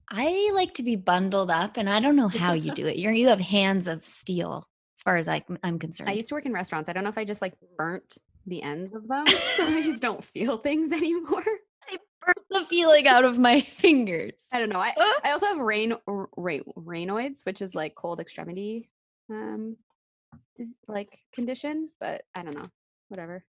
I 0.09 0.51
like 0.53 0.73
to 0.75 0.83
be 0.83 0.97
bundled 0.97 1.49
up 1.49 1.77
and 1.77 1.89
I 1.89 1.99
don't 2.01 2.15
know 2.17 2.27
how 2.27 2.53
you 2.53 2.71
do 2.73 2.85
it. 2.85 2.97
You're 2.97 3.13
you 3.13 3.29
have 3.29 3.39
hands 3.39 3.87
of 3.87 4.03
steel 4.03 4.67
as 4.97 5.03
far 5.03 5.17
as 5.17 5.27
I, 5.27 5.43
I'm 5.63 5.79
concerned. 5.79 6.09
I 6.09 6.13
used 6.13 6.29
to 6.29 6.35
work 6.35 6.45
in 6.45 6.53
restaurants. 6.53 6.89
I 6.89 6.93
don't 6.93 7.03
know 7.03 7.09
if 7.09 7.17
I 7.17 7.23
just 7.23 7.41
like 7.41 7.53
burnt 7.77 8.17
the 8.45 8.61
ends 8.61 8.93
of 8.93 9.07
them, 9.07 9.25
so 9.57 9.65
I 9.65 9.81
just 9.83 10.01
don't 10.01 10.23
feel 10.23 10.57
things 10.57 10.91
anymore. 10.91 11.43
I 11.89 11.97
burnt 12.25 12.45
the 12.49 12.65
feeling 12.65 13.07
out 13.07 13.23
of 13.23 13.39
my 13.39 13.61
fingers. 13.81 14.47
I 14.51 14.59
don't 14.59 14.69
know. 14.69 14.79
I. 14.79 14.93
I 15.23 15.31
also 15.31 15.47
have 15.47 15.59
rain 15.59 15.93
r- 16.07 16.29
ra- 16.35 16.57
Raynaud's, 16.77 17.45
which 17.45 17.61
is 17.61 17.73
like 17.73 17.95
cold 17.95 18.19
extremity, 18.19 18.89
um, 19.29 19.77
like 20.87 21.23
condition. 21.33 21.89
But 21.99 22.23
I 22.35 22.43
don't 22.43 22.55
know. 22.55 22.69
Whatever. 23.09 23.43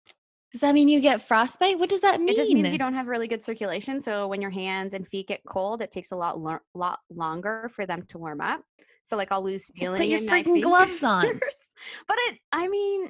Does 0.52 0.62
that 0.62 0.74
mean 0.74 0.88
you 0.88 1.00
get 1.00 1.22
frostbite? 1.22 1.78
What 1.78 1.88
does 1.88 2.00
that 2.00 2.18
mean? 2.20 2.30
It 2.30 2.36
just 2.36 2.52
means 2.52 2.72
you 2.72 2.78
don't 2.78 2.94
have 2.94 3.06
really 3.06 3.28
good 3.28 3.44
circulation. 3.44 4.00
So 4.00 4.26
when 4.26 4.40
your 4.42 4.50
hands 4.50 4.94
and 4.94 5.06
feet 5.06 5.28
get 5.28 5.40
cold, 5.46 5.80
it 5.80 5.92
takes 5.92 6.10
a 6.10 6.16
lot 6.16 6.40
lo- 6.40 6.58
lot 6.74 6.98
longer 7.08 7.70
for 7.74 7.86
them 7.86 8.02
to 8.08 8.18
warm 8.18 8.40
up. 8.40 8.60
So 9.04 9.16
like 9.16 9.30
I'll 9.30 9.44
lose 9.44 9.70
feeling. 9.76 9.98
Put 9.98 10.08
your 10.08 10.20
freaking 10.20 10.62
gloves 10.62 11.02
on. 11.02 11.24
But 12.06 12.18
it, 12.28 12.38
I 12.52 12.68
mean, 12.68 13.06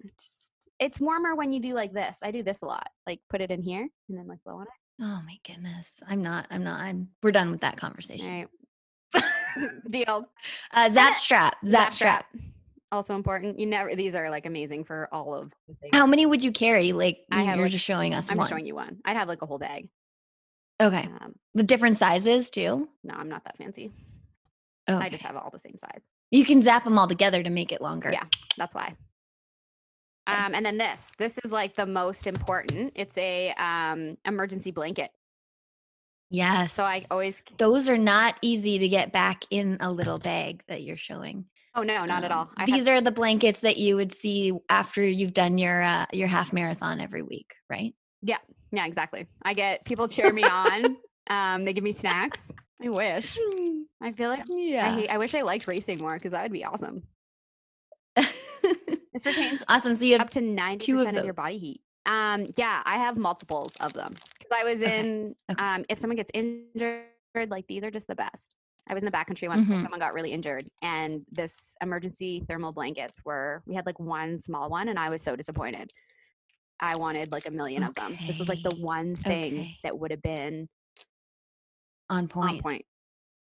it 0.00 0.12
just 0.18 0.52
it's 0.78 0.98
warmer 0.98 1.34
when 1.34 1.52
you 1.52 1.60
do 1.60 1.74
like 1.74 1.92
this. 1.92 2.18
I 2.22 2.30
do 2.30 2.42
this 2.42 2.62
a 2.62 2.64
lot. 2.64 2.88
Like 3.06 3.20
put 3.28 3.40
it 3.42 3.50
in 3.50 3.60
here 3.60 3.86
and 4.08 4.18
then 4.18 4.26
like 4.26 4.42
blow 4.44 4.54
on 4.54 4.62
it. 4.62 4.68
Oh 5.00 5.20
my 5.26 5.36
goodness. 5.46 6.00
I'm 6.08 6.22
not. 6.22 6.46
I'm 6.50 6.64
not. 6.64 6.80
I'm 6.80 7.08
we're 7.22 7.32
done 7.32 7.50
with 7.50 7.60
that 7.60 7.76
conversation. 7.76 8.32
All 8.32 9.20
right. 9.20 9.70
Deal. 9.90 10.24
Uh 10.72 10.88
zap 10.90 11.16
strap. 11.16 11.56
Zap, 11.66 11.92
strap. 11.92 12.24
Also 12.92 13.14
important. 13.16 13.58
You 13.58 13.66
never. 13.66 13.96
These 13.96 14.14
are 14.14 14.30
like 14.30 14.46
amazing 14.46 14.84
for 14.84 15.08
all 15.10 15.34
of 15.34 15.50
the 15.66 15.74
things. 15.80 15.90
How 15.96 16.06
many 16.06 16.26
would 16.26 16.44
you 16.44 16.52
carry? 16.52 16.92
Like 16.92 17.20
I 17.30 17.40
you- 17.40 17.46
have, 17.46 17.56
you're 17.56 17.64
like- 17.64 17.72
just 17.72 17.84
showing 17.84 18.12
us 18.14 18.30
I'm 18.30 18.36
one. 18.36 18.48
showing 18.48 18.66
you 18.66 18.74
one. 18.74 18.98
I'd 19.04 19.16
have 19.16 19.26
like 19.28 19.42
a 19.42 19.46
whole 19.46 19.58
bag. 19.58 19.88
Okay. 20.80 21.08
Um, 21.20 21.34
With 21.54 21.66
different 21.66 21.96
sizes 21.96 22.50
too. 22.50 22.88
no, 23.02 23.14
I'm 23.14 23.28
not 23.28 23.44
that 23.44 23.56
fancy. 23.56 23.92
Oh. 24.88 24.98
I 24.98 25.08
just 25.08 25.22
have 25.22 25.36
all 25.36 25.48
the 25.50 25.58
same 25.58 25.76
size. 25.76 26.06
You 26.30 26.44
can 26.44 26.60
zap 26.60 26.84
them 26.84 26.98
all 26.98 27.06
together 27.06 27.42
to 27.42 27.50
make 27.50 27.72
it 27.72 27.80
longer. 27.80 28.10
Yeah. 28.12 28.24
That's 28.56 28.74
why. 28.74 28.94
Okay. 30.28 30.38
Um, 30.40 30.54
and 30.54 30.64
then 30.66 30.76
this, 30.78 31.10
this 31.18 31.38
is 31.44 31.52
like 31.52 31.74
the 31.74 31.86
most 31.86 32.26
important. 32.26 32.92
It's 32.96 33.16
a 33.16 33.52
um, 33.58 34.16
emergency 34.24 34.70
blanket. 34.70 35.10
Yes. 36.30 36.72
So 36.72 36.82
I 36.84 37.04
always. 37.10 37.42
those 37.58 37.88
are 37.88 37.98
not 37.98 38.36
easy 38.42 38.78
to 38.80 38.88
get 38.88 39.12
back 39.12 39.44
in 39.50 39.76
a 39.80 39.90
little 39.92 40.18
bag 40.18 40.62
that 40.68 40.82
you're 40.82 40.96
showing. 40.96 41.44
Oh 41.74 41.82
no, 41.82 42.04
not 42.04 42.22
at 42.24 42.30
Um, 42.30 42.38
all. 42.38 42.50
I 42.56 42.66
These 42.66 42.86
have, 42.86 42.96
are 42.96 43.00
the 43.00 43.10
blankets 43.10 43.60
that 43.60 43.78
you 43.78 43.96
would 43.96 44.12
see 44.14 44.52
after 44.68 45.02
you've 45.02 45.32
done 45.32 45.56
your 45.58 45.82
uh, 45.82 46.06
your 46.12 46.28
half 46.28 46.52
marathon 46.52 47.00
every 47.00 47.22
week, 47.22 47.54
right? 47.70 47.94
yeah, 48.22 48.38
yeah, 48.70 48.86
exactly. 48.86 49.26
I 49.42 49.54
get 49.54 49.84
people 49.84 50.06
cheer 50.08 50.32
me 50.32 50.44
on. 50.44 50.96
Um, 51.28 51.64
they 51.64 51.72
give 51.72 51.84
me 51.84 51.92
snacks. 51.92 52.52
I 52.82 52.88
wish. 52.88 53.38
I 54.02 54.12
feel 54.12 54.28
like 54.28 54.40
I, 54.40 54.44
Yeah. 54.56 54.90
hate, 54.90 55.10
I 55.10 55.18
wish 55.18 55.34
I 55.34 55.42
liked 55.42 55.66
racing 55.68 55.98
more 55.98 56.14
because 56.14 56.32
that 56.32 56.42
would 56.42 56.52
be 56.52 56.64
awesome. 56.64 57.04
This 59.14 59.26
retains 59.26 59.62
awesome. 59.68 59.94
So 59.94 60.04
you 60.04 60.12
have 60.12 60.22
up 60.22 60.30
to 60.30 60.40
ninety 60.40 60.86
two 60.86 61.00
of 61.00 61.08
of 61.08 61.24
your 61.24 61.34
body 61.34 61.58
heat. 61.58 61.80
Um, 62.06 62.52
yeah, 62.56 62.82
I 62.84 62.98
have 62.98 63.16
multiples 63.16 63.74
of 63.76 63.92
them 63.92 64.10
because 64.38 64.50
I 64.58 64.64
was 64.64 64.82
Okay, 64.82 65.00
in. 65.00 65.34
okay. 65.50 65.62
Um, 65.62 65.84
if 65.88 65.98
someone 65.98 66.16
gets 66.16 66.30
injured, 66.34 67.04
like 67.48 67.66
these 67.66 67.84
are 67.84 67.90
just 67.90 68.08
the 68.08 68.14
best. 68.14 68.54
I 68.88 68.94
was 68.94 69.02
in 69.02 69.06
the 69.06 69.12
backcountry 69.12 69.48
once 69.48 69.68
when 69.68 69.78
Mhm. 69.78 69.82
someone 69.82 70.00
got 70.00 70.12
really 70.12 70.32
injured, 70.32 70.68
and 70.82 71.24
this 71.30 71.76
emergency 71.80 72.44
thermal 72.48 72.72
blankets 72.72 73.24
were. 73.24 73.62
We 73.66 73.74
had 73.74 73.86
like 73.86 73.98
one 74.00 74.40
small 74.40 74.68
one, 74.68 74.88
and 74.88 74.98
I 74.98 75.08
was 75.08 75.22
so 75.22 75.36
disappointed. 75.36 75.92
I 76.80 76.96
wanted 76.96 77.30
like 77.30 77.46
a 77.46 77.50
million 77.50 77.84
of 77.84 77.94
them. 77.94 78.18
This 78.26 78.38
was 78.38 78.48
like 78.48 78.62
the 78.62 78.74
one 78.76 79.14
thing 79.14 79.52
okay. 79.60 79.78
that 79.84 79.96
would 79.98 80.10
have 80.10 80.22
been 80.22 80.68
on 82.10 82.26
point. 82.28 82.50
on 82.56 82.60
point. 82.60 82.84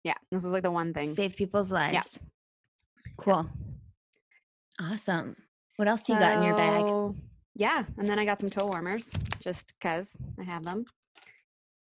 Yeah, 0.03 0.13
this 0.31 0.43
was 0.43 0.53
like 0.53 0.63
the 0.63 0.71
one 0.71 0.93
thing. 0.93 1.15
Save 1.15 1.35
people's 1.35 1.71
lives. 1.71 2.19
Cool. 3.17 3.49
Awesome. 4.79 5.35
What 5.77 5.87
else 5.87 6.07
you 6.07 6.17
got 6.17 6.37
in 6.37 6.43
your 6.43 6.55
bag? 6.55 7.15
Yeah, 7.55 7.83
and 7.97 8.07
then 8.07 8.19
I 8.19 8.25
got 8.25 8.39
some 8.39 8.49
toe 8.49 8.67
warmers 8.67 9.11
just 9.39 9.73
because 9.73 10.15
I 10.39 10.43
have 10.43 10.63
them. 10.63 10.85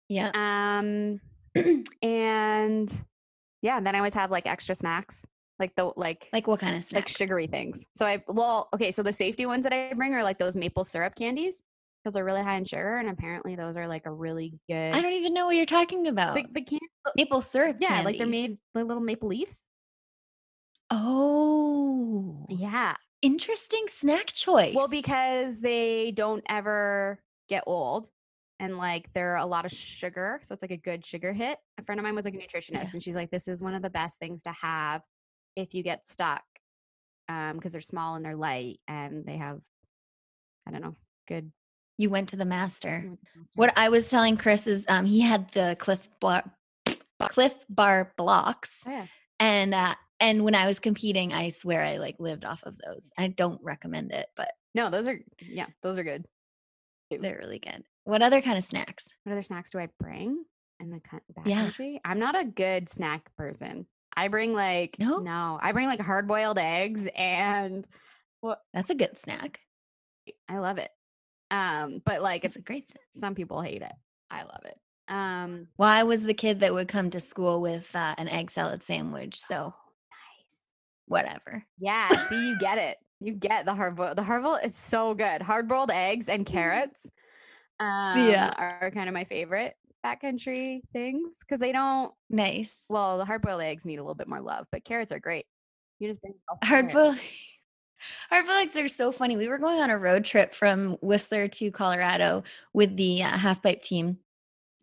Yeah. 0.08 0.30
Um, 0.34 1.20
and 2.02 3.04
yeah, 3.62 3.76
and 3.76 3.86
then 3.86 3.94
I 3.94 3.98
always 3.98 4.14
have 4.14 4.30
like 4.30 4.46
extra 4.46 4.74
snacks, 4.74 5.24
like 5.58 5.74
the 5.76 5.92
like 5.96 6.28
Like 6.32 6.46
what 6.46 6.60
kind 6.60 6.76
of 6.76 6.92
like 6.92 7.08
sugary 7.08 7.46
things. 7.46 7.84
So 7.94 8.06
I 8.06 8.22
well, 8.28 8.68
okay, 8.74 8.90
so 8.90 9.02
the 9.02 9.12
safety 9.12 9.46
ones 9.46 9.62
that 9.64 9.72
I 9.72 9.92
bring 9.94 10.14
are 10.14 10.22
like 10.22 10.38
those 10.38 10.56
maple 10.56 10.84
syrup 10.84 11.14
candies 11.14 11.60
because 12.02 12.14
they're 12.14 12.24
really 12.24 12.42
high 12.42 12.56
in 12.56 12.64
sugar, 12.64 12.98
and 12.98 13.08
apparently 13.10 13.56
those 13.56 13.76
are 13.76 13.88
like 13.88 14.06
a 14.06 14.12
really 14.12 14.58
good. 14.68 14.94
I 14.94 15.00
don't 15.02 15.12
even 15.14 15.34
know 15.34 15.46
what 15.46 15.56
you're 15.56 15.66
talking 15.66 16.06
about. 16.06 16.34
the, 16.34 16.44
the 16.52 16.62
can- 16.62 16.78
Maple 17.16 17.40
syrup. 17.42 17.78
yeah, 17.80 18.02
like 18.02 18.18
they're 18.18 18.26
made 18.26 18.58
the 18.74 18.84
little 18.84 19.02
maple 19.02 19.28
leaves. 19.30 19.64
Oh, 20.90 22.46
Yeah. 22.48 22.94
interesting 23.22 23.84
snack 23.88 24.26
choice. 24.26 24.74
Well, 24.74 24.88
because 24.88 25.58
they 25.60 26.12
don't 26.12 26.42
ever 26.48 27.18
get 27.48 27.64
old 27.66 28.08
and 28.60 28.76
like 28.78 29.08
they're 29.14 29.36
a 29.36 29.46
lot 29.46 29.64
of 29.64 29.72
sugar. 29.72 30.40
So 30.42 30.52
it's 30.52 30.62
like 30.62 30.70
a 30.70 30.76
good 30.76 31.04
sugar 31.06 31.32
hit. 31.32 31.58
A 31.78 31.84
friend 31.84 31.98
of 32.00 32.04
mine 32.04 32.14
was 32.14 32.24
like 32.24 32.34
a 32.34 32.38
nutritionist 32.38 32.92
and 32.92 33.02
she's 33.02 33.14
like, 33.14 33.30
this 33.30 33.48
is 33.48 33.62
one 33.62 33.74
of 33.74 33.82
the 33.82 33.90
best 33.90 34.18
things 34.18 34.42
to 34.44 34.52
have 34.52 35.02
if 35.56 35.74
you 35.74 35.82
get 35.82 36.06
stuck. 36.06 36.42
Um, 37.28 37.56
because 37.56 37.72
they're 37.72 37.82
small 37.82 38.14
and 38.14 38.24
they're 38.24 38.36
light 38.36 38.80
and 38.88 39.24
they 39.26 39.36
have, 39.36 39.60
I 40.66 40.70
don't 40.70 40.80
know, 40.82 40.96
good. 41.28 41.52
you 41.98 42.08
went 42.08 42.30
to 42.30 42.36
the 42.36 42.46
master. 42.46 43.04
Mm, 43.06 43.18
What 43.54 43.78
I 43.78 43.90
was 43.90 44.08
telling 44.08 44.38
Chris 44.38 44.66
is, 44.66 44.86
um, 44.88 45.04
he 45.04 45.20
had 45.20 45.48
the 45.50 45.76
Clif 45.78 46.08
Bar, 46.20 46.42
Clif 47.20 47.64
Bar 47.68 48.12
blocks, 48.16 48.84
Oh, 48.86 48.90
yeah. 48.90 49.06
and 49.40 49.74
uh, 49.74 49.94
and 50.20 50.42
when 50.42 50.54
I 50.54 50.66
was 50.66 50.80
competing, 50.80 51.34
I 51.34 51.50
swear 51.50 51.82
I 51.84 51.98
like 51.98 52.16
lived 52.18 52.44
off 52.46 52.62
of 52.64 52.78
those. 52.84 53.12
I 53.18 53.28
don't 53.28 53.60
recommend 53.62 54.12
it, 54.12 54.26
but 54.36 54.50
No, 54.74 54.88
those 54.88 55.06
are, 55.06 55.18
yeah, 55.40 55.66
those 55.82 55.98
are 55.98 56.04
good. 56.04 56.24
They're 57.10 57.38
really 57.42 57.58
good. 57.58 57.84
What 58.08 58.22
other 58.22 58.40
kind 58.40 58.56
of 58.56 58.64
snacks? 58.64 59.06
What 59.24 59.32
other 59.32 59.42
snacks 59.42 59.70
do 59.70 59.78
I 59.78 59.88
bring 60.00 60.42
in 60.80 60.88
the 60.88 60.98
coun- 61.00 61.20
Yeah. 61.44 61.66
backcountry? 61.66 62.00
I'm 62.06 62.18
not 62.18 62.40
a 62.40 62.44
good 62.46 62.88
snack 62.88 63.28
person. 63.36 63.86
I 64.16 64.28
bring 64.28 64.54
like 64.54 64.96
No? 64.98 65.18
no, 65.18 65.58
I 65.60 65.72
bring 65.72 65.88
like 65.88 66.00
hard 66.00 66.26
boiled 66.26 66.58
eggs 66.58 67.06
and 67.14 67.86
what 68.40 68.62
That's 68.72 68.88
a 68.88 68.94
good 68.94 69.18
snack. 69.18 69.60
I 70.48 70.56
love 70.56 70.78
it. 70.78 70.90
Um, 71.50 72.00
but 72.02 72.22
like 72.22 72.46
It's 72.46 72.56
it's 72.56 72.62
a 72.62 72.66
great 72.66 72.84
s- 72.84 72.96
Some 73.12 73.34
people 73.34 73.60
hate 73.60 73.82
it. 73.82 73.92
I 74.30 74.42
love 74.44 74.64
it. 74.64 74.78
Um, 75.08 75.68
Well, 75.76 75.90
I 75.90 76.04
was 76.04 76.22
the 76.22 76.32
kid 76.32 76.60
that 76.60 76.72
would 76.72 76.88
come 76.88 77.10
to 77.10 77.20
school 77.20 77.60
with 77.60 77.94
uh, 77.94 78.14
an 78.16 78.28
egg 78.28 78.50
salad 78.50 78.82
sandwich, 78.82 79.38
so 79.38 79.74
nice. 80.10 80.58
whatever. 81.06 81.62
Yeah. 81.76 82.08
See, 82.28 82.48
you 82.48 82.58
get 82.58 82.78
it. 82.78 82.96
You 83.20 83.34
get 83.34 83.66
the 83.66 83.74
hard 83.74 83.96
boiled. 83.96 84.16
The 84.16 84.22
hard 84.22 84.42
boiled 84.44 84.60
is 84.64 84.74
so 84.74 85.12
good. 85.12 85.42
Hard 85.42 85.68
boiled 85.68 85.90
eggs 85.90 86.30
and 86.30 86.46
carrots. 86.46 87.06
Um, 87.80 88.18
Yeah. 88.18 88.52
are 88.56 88.90
kind 88.92 89.08
of 89.08 89.14
my 89.14 89.24
favorite 89.24 89.76
backcountry 90.04 90.82
things 90.92 91.34
because 91.40 91.60
they 91.60 91.72
don't. 91.72 92.12
Nice. 92.30 92.76
Well, 92.88 93.18
the 93.18 93.24
hard 93.24 93.42
boiled 93.42 93.62
eggs 93.62 93.84
need 93.84 93.98
a 93.98 94.02
little 94.02 94.14
bit 94.14 94.28
more 94.28 94.40
love, 94.40 94.66
but 94.70 94.84
carrots 94.84 95.12
are 95.12 95.20
great. 95.20 95.46
You 95.98 96.08
just 96.08 96.20
bring 96.20 96.34
hard 96.64 96.90
boiled. 96.92 97.18
Hard 98.30 98.46
boiled 98.46 98.62
eggs 98.62 98.76
are 98.76 98.86
so 98.86 99.10
funny. 99.10 99.36
We 99.36 99.48
were 99.48 99.58
going 99.58 99.80
on 99.80 99.90
a 99.90 99.98
road 99.98 100.24
trip 100.24 100.54
from 100.54 100.92
Whistler 101.02 101.48
to 101.48 101.72
Colorado 101.72 102.44
with 102.72 102.96
the 102.96 103.24
uh, 103.24 103.26
half 103.26 103.60
pipe 103.60 103.82
team, 103.82 104.18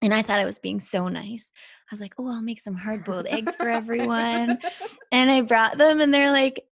and 0.02 0.14
I 0.14 0.22
thought 0.22 0.42
I 0.42 0.46
was 0.46 0.60
being 0.60 0.82
so 0.82 1.08
nice. 1.08 1.50
I 1.90 1.94
was 1.96 2.02
like, 2.02 2.16
"Oh, 2.18 2.28
I'll 2.28 2.42
make 2.42 2.60
some 2.60 2.76
hard 2.76 3.06
boiled 3.06 3.28
eggs 3.28 3.56
for 3.56 3.70
everyone," 3.70 4.60
and 5.14 5.32
I 5.32 5.42
brought 5.42 5.78
them, 5.78 6.02
and 6.02 6.14
they're 6.14 6.32
like, 6.32 6.68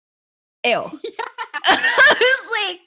"Ew." 0.65 0.89
I 1.65 2.15
was 2.19 2.69
like, 2.69 2.79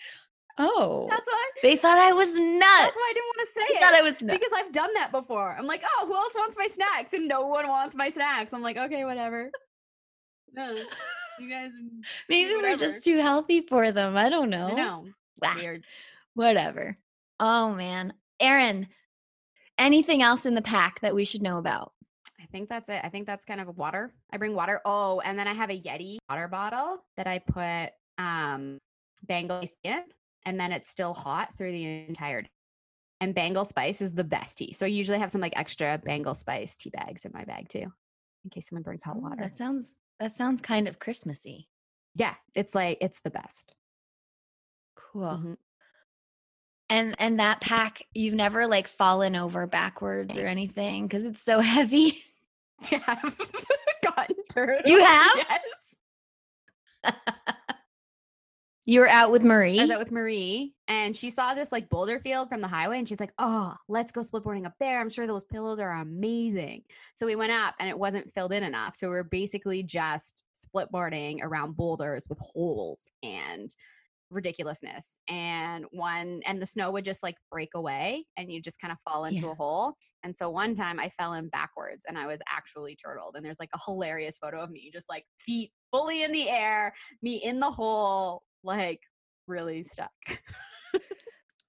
"Oh." 0.58 1.06
That's 1.10 1.26
why. 1.28 1.50
they 1.62 1.76
thought 1.76 1.98
I 1.98 2.12
was 2.12 2.32
nuts. 2.32 2.66
That's 2.80 2.96
why 2.96 3.10
I 3.10 3.12
didn't 3.14 3.26
want 3.36 3.48
to 3.54 3.60
say 3.60 3.66
They 3.68 3.74
it. 3.78 3.82
thought 3.82 3.94
I 3.94 4.02
was 4.02 4.20
nuts. 4.22 4.38
because 4.38 4.52
I've 4.56 4.72
done 4.72 4.90
that 4.94 5.10
before. 5.12 5.54
I'm 5.58 5.66
like, 5.66 5.82
oh, 5.98 6.06
who 6.06 6.14
else 6.14 6.34
wants 6.36 6.56
my 6.58 6.66
snacks? 6.68 7.12
And 7.12 7.28
no 7.28 7.46
one 7.46 7.66
wants 7.68 7.94
my 7.94 8.08
snacks. 8.08 8.52
I'm 8.52 8.62
like, 8.62 8.76
okay, 8.76 9.04
whatever. 9.04 9.50
No, 10.54 10.74
you 11.38 11.50
guys. 11.50 11.72
Maybe 12.28 12.54
we're 12.56 12.76
just 12.76 13.04
too 13.04 13.18
healthy 13.18 13.60
for 13.60 13.92
them. 13.92 14.16
I 14.16 14.28
don't 14.30 14.48
know. 14.50 14.68
I 14.68 14.74
know. 14.74 15.06
Ah, 15.44 15.54
Weird. 15.56 15.84
whatever. 16.34 16.96
Oh 17.40 17.74
man, 17.74 18.14
Erin. 18.40 18.88
Anything 19.78 20.22
else 20.22 20.46
in 20.46 20.54
the 20.54 20.62
pack 20.62 21.00
that 21.00 21.14
we 21.14 21.26
should 21.26 21.42
know 21.42 21.58
about? 21.58 21.92
I 22.40 22.46
think 22.46 22.70
that's 22.70 22.88
it. 22.88 23.00
I 23.04 23.10
think 23.10 23.26
that's 23.26 23.44
kind 23.44 23.60
of 23.60 23.76
water. 23.76 24.14
I 24.32 24.38
bring 24.38 24.54
water. 24.54 24.80
Oh, 24.86 25.20
and 25.20 25.38
then 25.38 25.46
I 25.46 25.52
have 25.52 25.68
a 25.68 25.78
Yeti 25.78 26.16
water 26.30 26.48
bottle 26.48 27.04
that 27.18 27.26
I 27.26 27.40
put 27.40 27.92
um 28.16 28.78
Bengal 29.26 29.62
in, 29.84 30.02
and 30.46 30.58
then 30.58 30.72
it's 30.72 30.88
still 30.88 31.12
hot 31.12 31.54
through 31.58 31.72
the 31.72 32.06
entire 32.08 32.40
day. 32.42 32.48
And 33.20 33.34
Bengal 33.34 33.64
spice 33.64 34.00
is 34.00 34.12
the 34.14 34.24
best 34.24 34.56
tea. 34.58 34.72
So 34.72 34.86
I 34.86 34.88
usually 34.90 35.18
have 35.18 35.30
some 35.30 35.40
like 35.40 35.54
extra 35.56 35.98
Bengal 36.02 36.34
spice 36.34 36.76
tea 36.76 36.90
bags 36.90 37.24
in 37.26 37.32
my 37.34 37.44
bag 37.44 37.68
too, 37.68 37.80
in 38.44 38.50
case 38.50 38.68
someone 38.68 38.82
brings 38.82 39.02
hot 39.02 39.16
Oh, 39.18 39.20
water. 39.20 39.36
That 39.42 39.56
sounds 39.56 39.96
that 40.20 40.32
sounds 40.32 40.60
kind 40.62 40.86
of 40.88 40.98
Christmassy. 40.98 41.68
yeah, 42.14 42.34
it's 42.54 42.74
like 42.74 42.98
it's 43.02 43.20
the 43.20 43.30
best. 43.30 43.74
Cool. 44.96 45.22
Mhm. 45.42 45.56
And 46.88 47.14
and 47.18 47.40
that 47.40 47.60
pack, 47.60 48.02
you've 48.14 48.34
never 48.34 48.66
like 48.66 48.86
fallen 48.86 49.34
over 49.34 49.66
backwards 49.66 50.38
or 50.38 50.46
anything 50.46 51.06
because 51.08 51.24
it's 51.24 51.42
so 51.42 51.58
heavy. 51.74 52.22
I 52.82 52.96
have 53.22 53.36
gotten. 54.04 54.36
You 54.86 55.02
have? 55.04 55.32
Yes. 55.36 55.96
You 58.86 59.00
were 59.00 59.08
out 59.08 59.32
with 59.32 59.42
Marie. 59.42 59.78
I 59.78 59.82
was 59.82 59.90
out 59.90 59.98
with 59.98 60.12
Marie 60.12 60.72
and 60.86 61.16
she 61.16 61.28
saw 61.28 61.54
this 61.54 61.72
like 61.72 61.88
boulder 61.88 62.20
field 62.20 62.48
from 62.48 62.60
the 62.60 62.68
highway 62.68 62.98
and 62.98 63.08
she's 63.08 63.18
like, 63.18 63.32
Oh, 63.38 63.74
let's 63.88 64.12
go 64.12 64.20
splitboarding 64.20 64.64
up 64.64 64.74
there. 64.78 65.00
I'm 65.00 65.10
sure 65.10 65.26
those 65.26 65.44
pillows 65.44 65.80
are 65.80 65.90
amazing. 65.90 66.84
So 67.16 67.26
we 67.26 67.34
went 67.34 67.50
up 67.52 67.74
and 67.80 67.88
it 67.88 67.98
wasn't 67.98 68.32
filled 68.32 68.52
in 68.52 68.62
enough. 68.62 68.94
So 68.94 69.10
we 69.10 69.16
are 69.16 69.24
basically 69.24 69.82
just 69.82 70.44
splitboarding 70.54 71.40
around 71.42 71.76
boulders 71.76 72.26
with 72.28 72.38
holes 72.38 73.10
and 73.24 73.74
ridiculousness. 74.30 75.18
And 75.28 75.84
one, 75.92 76.40
and 76.46 76.60
the 76.60 76.66
snow 76.66 76.90
would 76.92 77.04
just 77.04 77.22
like 77.22 77.36
break 77.50 77.70
away 77.74 78.24
and 78.36 78.52
you 78.52 78.60
just 78.60 78.80
kind 78.80 78.92
of 78.92 78.98
fall 79.08 79.24
into 79.24 79.46
Yeah. 79.46 79.52
a 79.52 79.54
hole. 79.54 79.94
And 80.24 80.34
so 80.34 80.50
one 80.50 80.74
time 80.74 80.98
I 81.00 81.10
fell 81.10 81.34
in 81.34 81.48
backwards 81.48 82.04
and 82.08 82.18
I 82.18 82.26
was 82.26 82.40
actually 82.48 82.96
turtled. 82.96 83.34
And 83.36 83.44
there's 83.44 83.60
like 83.60 83.70
a 83.74 83.80
hilarious 83.84 84.38
photo 84.38 84.60
of 84.60 84.70
me 84.70 84.90
just 84.92 85.08
like 85.08 85.24
feet 85.36 85.72
fully 85.92 86.22
in 86.24 86.32
the 86.32 86.48
air, 86.48 86.92
me 87.22 87.36
in 87.36 87.60
the 87.60 87.70
hole, 87.70 88.42
like 88.66 89.00
really 89.46 89.86
stuck. 89.90 90.10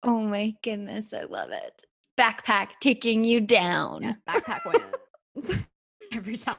oh 0.04 0.22
my 0.22 0.54
goodness, 0.64 1.14
I 1.14 1.24
love 1.24 1.52
it. 1.52 1.82
Backpack 2.20 2.70
taking 2.82 3.24
you 3.24 3.40
down. 3.40 4.04
Yeah, 4.04 4.14
backpack 4.28 4.62
wins 4.66 5.52
every 6.12 6.38
time. 6.38 6.58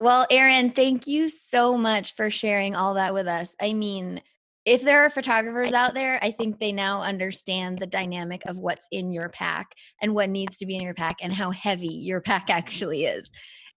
Well, 0.00 0.26
Erin, 0.30 0.70
thank 0.70 1.08
you 1.08 1.28
so 1.28 1.76
much 1.76 2.14
for 2.14 2.30
sharing 2.30 2.76
all 2.76 2.94
that 2.94 3.12
with 3.14 3.26
us. 3.26 3.56
I 3.60 3.72
mean, 3.72 4.20
if 4.64 4.82
there 4.82 5.02
are 5.04 5.10
photographers 5.10 5.72
out 5.72 5.94
there, 5.94 6.20
I 6.22 6.30
think 6.30 6.58
they 6.58 6.70
now 6.70 7.02
understand 7.02 7.78
the 7.78 7.86
dynamic 7.86 8.42
of 8.46 8.60
what's 8.60 8.86
in 8.92 9.10
your 9.10 9.28
pack 9.28 9.72
and 10.00 10.14
what 10.14 10.30
needs 10.30 10.58
to 10.58 10.66
be 10.66 10.76
in 10.76 10.82
your 10.82 10.94
pack 10.94 11.16
and 11.20 11.32
how 11.32 11.50
heavy 11.50 11.88
your 11.88 12.20
pack 12.20 12.48
actually 12.48 13.06
is. 13.06 13.28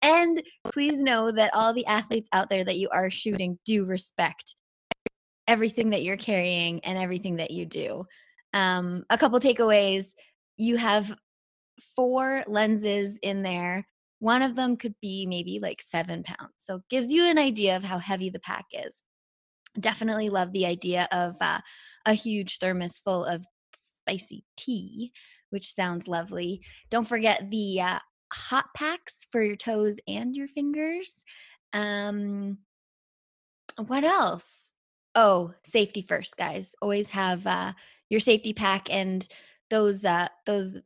And 0.04 0.44
please 0.66 1.00
know 1.00 1.32
that 1.32 1.56
all 1.56 1.74
the 1.74 1.86
athletes 1.88 2.30
out 2.34 2.50
there 2.50 2.64
that 2.66 2.78
you 2.78 2.90
are 2.90 3.10
shooting 3.10 3.58
do 3.66 3.86
respect 3.86 4.56
everything 5.52 5.90
that 5.92 6.04
you're 6.04 6.18
carrying 6.18 6.80
and 6.86 6.98
everything 6.98 7.36
that 7.38 7.52
you 7.52 7.66
do. 7.66 8.06
Um, 8.54 9.06
a 9.10 9.18
couple 9.18 9.40
takeaways 9.40 10.14
you 10.58 10.78
have 10.78 11.14
four 11.96 12.44
lenses 12.48 13.18
in 13.24 13.42
there 13.42 13.86
one 14.22 14.44
of 14.44 14.56
them 14.56 14.78
could 14.78 14.94
be 15.02 15.26
maybe 15.26 15.60
like 15.60 15.82
seven 15.82 16.22
pounds. 16.22 16.54
So 16.58 16.82
gives 16.92 17.12
you 17.12 17.26
an 17.26 17.40
idea 17.40 17.76
of 17.76 17.84
how 17.84 17.98
heavy 17.98 18.30
the 18.30 18.40
pack 18.40 18.66
is. 18.72 19.04
Definitely 19.80 20.30
love 20.30 20.54
the 20.54 20.68
idea 20.68 21.08
of 21.12 21.36
uh, 21.42 21.60
a 22.06 22.14
huge 22.14 22.60
thermos 22.60 23.00
full 23.00 23.26
of 23.26 23.44
spicy 23.76 24.46
tea, 24.56 25.12
which 25.50 25.74
sounds 25.74 26.08
lovely. 26.08 26.62
Don't 26.92 27.08
forget 27.08 27.50
the 27.50 27.82
uh, 27.82 28.00
hot 28.32 28.66
packs 28.76 29.26
for 29.32 29.42
your 29.42 29.56
toes 29.56 29.98
and 30.08 30.36
your 30.36 30.48
fingers. 30.48 31.26
Um, 31.74 32.60
what 33.88 34.04
else? 34.04 34.61
Oh, 35.16 35.54
safety 35.64 36.02
first, 36.02 36.38
guys. 36.38 36.76
Always 36.82 37.10
have 37.10 37.46
uh, 37.46 37.74
your 38.10 38.20
safety 38.20 38.54
pack 38.54 38.94
and 38.94 39.28
those 39.70 40.06
uh, 40.06 40.28
those 40.46 40.80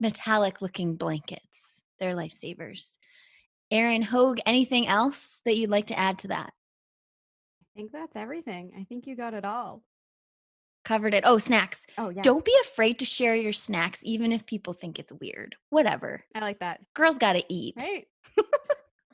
metallic 0.00 0.60
looking 0.62 0.96
blankets. 0.96 1.82
They're 1.98 2.14
lifesavers. 2.14 2.96
Erin 3.70 4.02
Hogue, 4.02 4.38
anything 4.46 4.86
else 4.86 5.42
that 5.44 5.56
you'd 5.56 5.70
like 5.70 5.88
to 5.88 5.98
add 5.98 6.18
to 6.20 6.28
that? 6.28 6.52
I 7.62 7.66
think 7.76 7.92
that's 7.92 8.16
everything. 8.16 8.72
I 8.78 8.84
think 8.84 9.06
you 9.06 9.14
got 9.14 9.34
it 9.34 9.44
all. 9.44 9.82
Covered 10.84 11.12
it. 11.12 11.24
Oh, 11.26 11.38
snacks. 11.38 11.86
Oh 11.98 12.08
yeah. 12.08 12.22
Don't 12.22 12.44
be 12.44 12.56
afraid 12.62 13.00
to 13.00 13.04
share 13.04 13.34
your 13.34 13.52
snacks, 13.52 14.00
even 14.04 14.32
if 14.32 14.46
people 14.46 14.72
think 14.72 14.98
it's 14.98 15.12
weird. 15.12 15.54
Whatever. 15.70 16.24
I 16.34 16.40
like 16.40 16.60
that. 16.60 16.80
Girls 16.94 17.18
got 17.18 17.34
to 17.34 17.44
eat. 17.48 17.74
Right. 17.76 18.06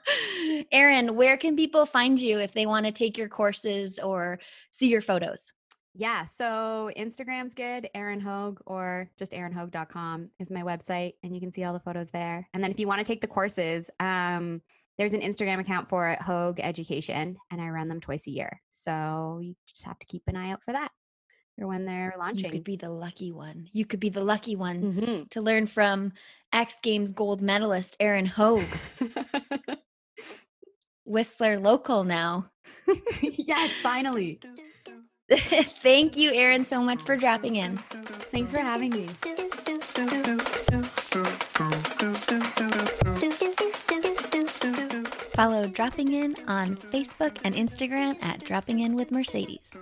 Erin, 0.73 1.14
where 1.17 1.37
can 1.37 1.57
people 1.57 1.87
find 1.87 2.21
you 2.21 2.38
if 2.38 2.53
they 2.53 2.67
want 2.67 2.87
to 2.87 2.93
take 2.93 3.17
your 3.19 3.29
courses 3.29 3.99
or 3.99 4.38
see 4.71 4.88
your 4.88 5.03
photos? 5.03 5.53
Yeah. 5.95 6.25
So 6.25 6.90
Instagram's 6.97 7.55
good, 7.55 7.88
Erin 7.95 8.21
Hogue, 8.21 8.61
or 8.67 9.09
just 9.19 9.33
erinhogue.com 9.33 10.31
is 10.40 10.51
my 10.51 10.62
website, 10.62 11.12
and 11.23 11.33
you 11.35 11.40
can 11.40 11.53
see 11.53 11.62
all 11.64 11.73
the 11.73 11.79
photos 11.81 12.11
there. 12.11 12.49
And 12.53 12.62
then 12.62 12.71
if 12.73 12.81
you 12.81 12.88
want 12.88 12.99
to 12.99 13.05
take 13.05 13.21
the 13.21 13.29
courses, 13.29 13.90
um, 14.01 14.61
there's 14.99 15.12
an 15.12 15.21
Instagram 15.21 15.61
account 15.61 15.88
for 15.88 16.09
it, 16.11 16.21
Hogue 16.21 16.59
Education, 16.61 17.37
and 17.51 17.61
I 17.61 17.69
run 17.69 17.88
them 17.88 18.01
twice 18.01 18.27
a 18.27 18.31
year. 18.31 18.61
So 18.71 19.38
you 19.43 19.55
just 19.69 19.85
have 19.85 19.99
to 20.01 20.07
keep 20.07 20.23
an 20.27 20.37
eye 20.37 20.51
out 20.51 20.62
for 20.62 20.73
that. 20.73 20.90
or 21.61 21.69
when 21.69 21.85
they're 21.85 22.14
launching. 22.19 22.47
You 22.47 22.51
could 22.51 22.64
be 22.64 22.75
the 22.75 22.90
lucky 22.90 23.31
one. 23.31 23.69
You 23.73 23.87
could 23.87 24.01
be 24.01 24.09
the 24.09 24.25
lucky 24.25 24.57
one 24.57 24.93
Mhm. 24.93 25.31
to 25.31 25.40
learn 25.40 25.69
from 25.69 26.12
X 26.53 26.81
Games 26.81 27.12
gold 27.12 27.40
medalist 27.40 27.97
Erin 28.01 28.27
Hogue, 28.27 28.67
Whistler 31.05 31.59
local 31.59 32.05
now. 32.05 32.50
yes, 33.22 33.72
finally. 33.81 34.40
Thank 35.31 36.16
you, 36.16 36.33
Erin, 36.33 36.64
so 36.64 36.81
much 36.81 37.00
for 37.03 37.16
dropping 37.16 37.57
in. 37.57 37.79
Thanks 38.31 38.50
for 38.50 38.61
having 38.61 38.90
me. 38.90 39.09
Follow 45.35 45.66
Dropping 45.66 46.12
In 46.12 46.37
on 46.46 46.77
Facebook 46.77 47.38
and 47.42 47.55
Instagram 47.55 48.22
at 48.22 48.44
Dropping 48.44 48.81
In 48.81 48.96
with 48.96 49.11
Mercedes. 49.11 49.79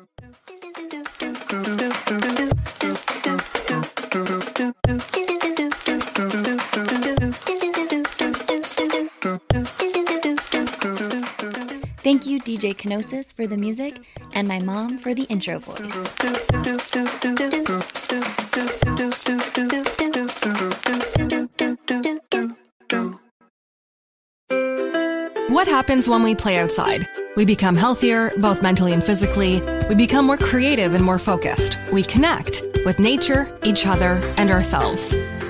Thank 12.12 12.26
you, 12.26 12.40
DJ 12.40 12.76
Kenosis, 12.76 13.34
for 13.34 13.46
the 13.46 13.56
music, 13.56 13.98
and 14.34 14.46
my 14.46 14.60
mom 14.60 14.98
for 14.98 15.14
the 15.14 15.22
intro 15.30 15.58
voice. 15.60 15.96
What 25.48 25.66
happens 25.66 26.06
when 26.06 26.22
we 26.22 26.34
play 26.34 26.58
outside? 26.58 27.08
We 27.34 27.46
become 27.46 27.76
healthier, 27.76 28.30
both 28.36 28.60
mentally 28.60 28.92
and 28.92 29.02
physically. 29.02 29.62
We 29.88 29.94
become 29.94 30.26
more 30.26 30.36
creative 30.36 30.92
and 30.92 31.02
more 31.02 31.18
focused. 31.18 31.78
We 31.94 32.02
connect 32.02 32.62
with 32.84 32.98
nature, 32.98 33.58
each 33.64 33.86
other, 33.86 34.20
and 34.36 34.50
ourselves. 34.50 35.16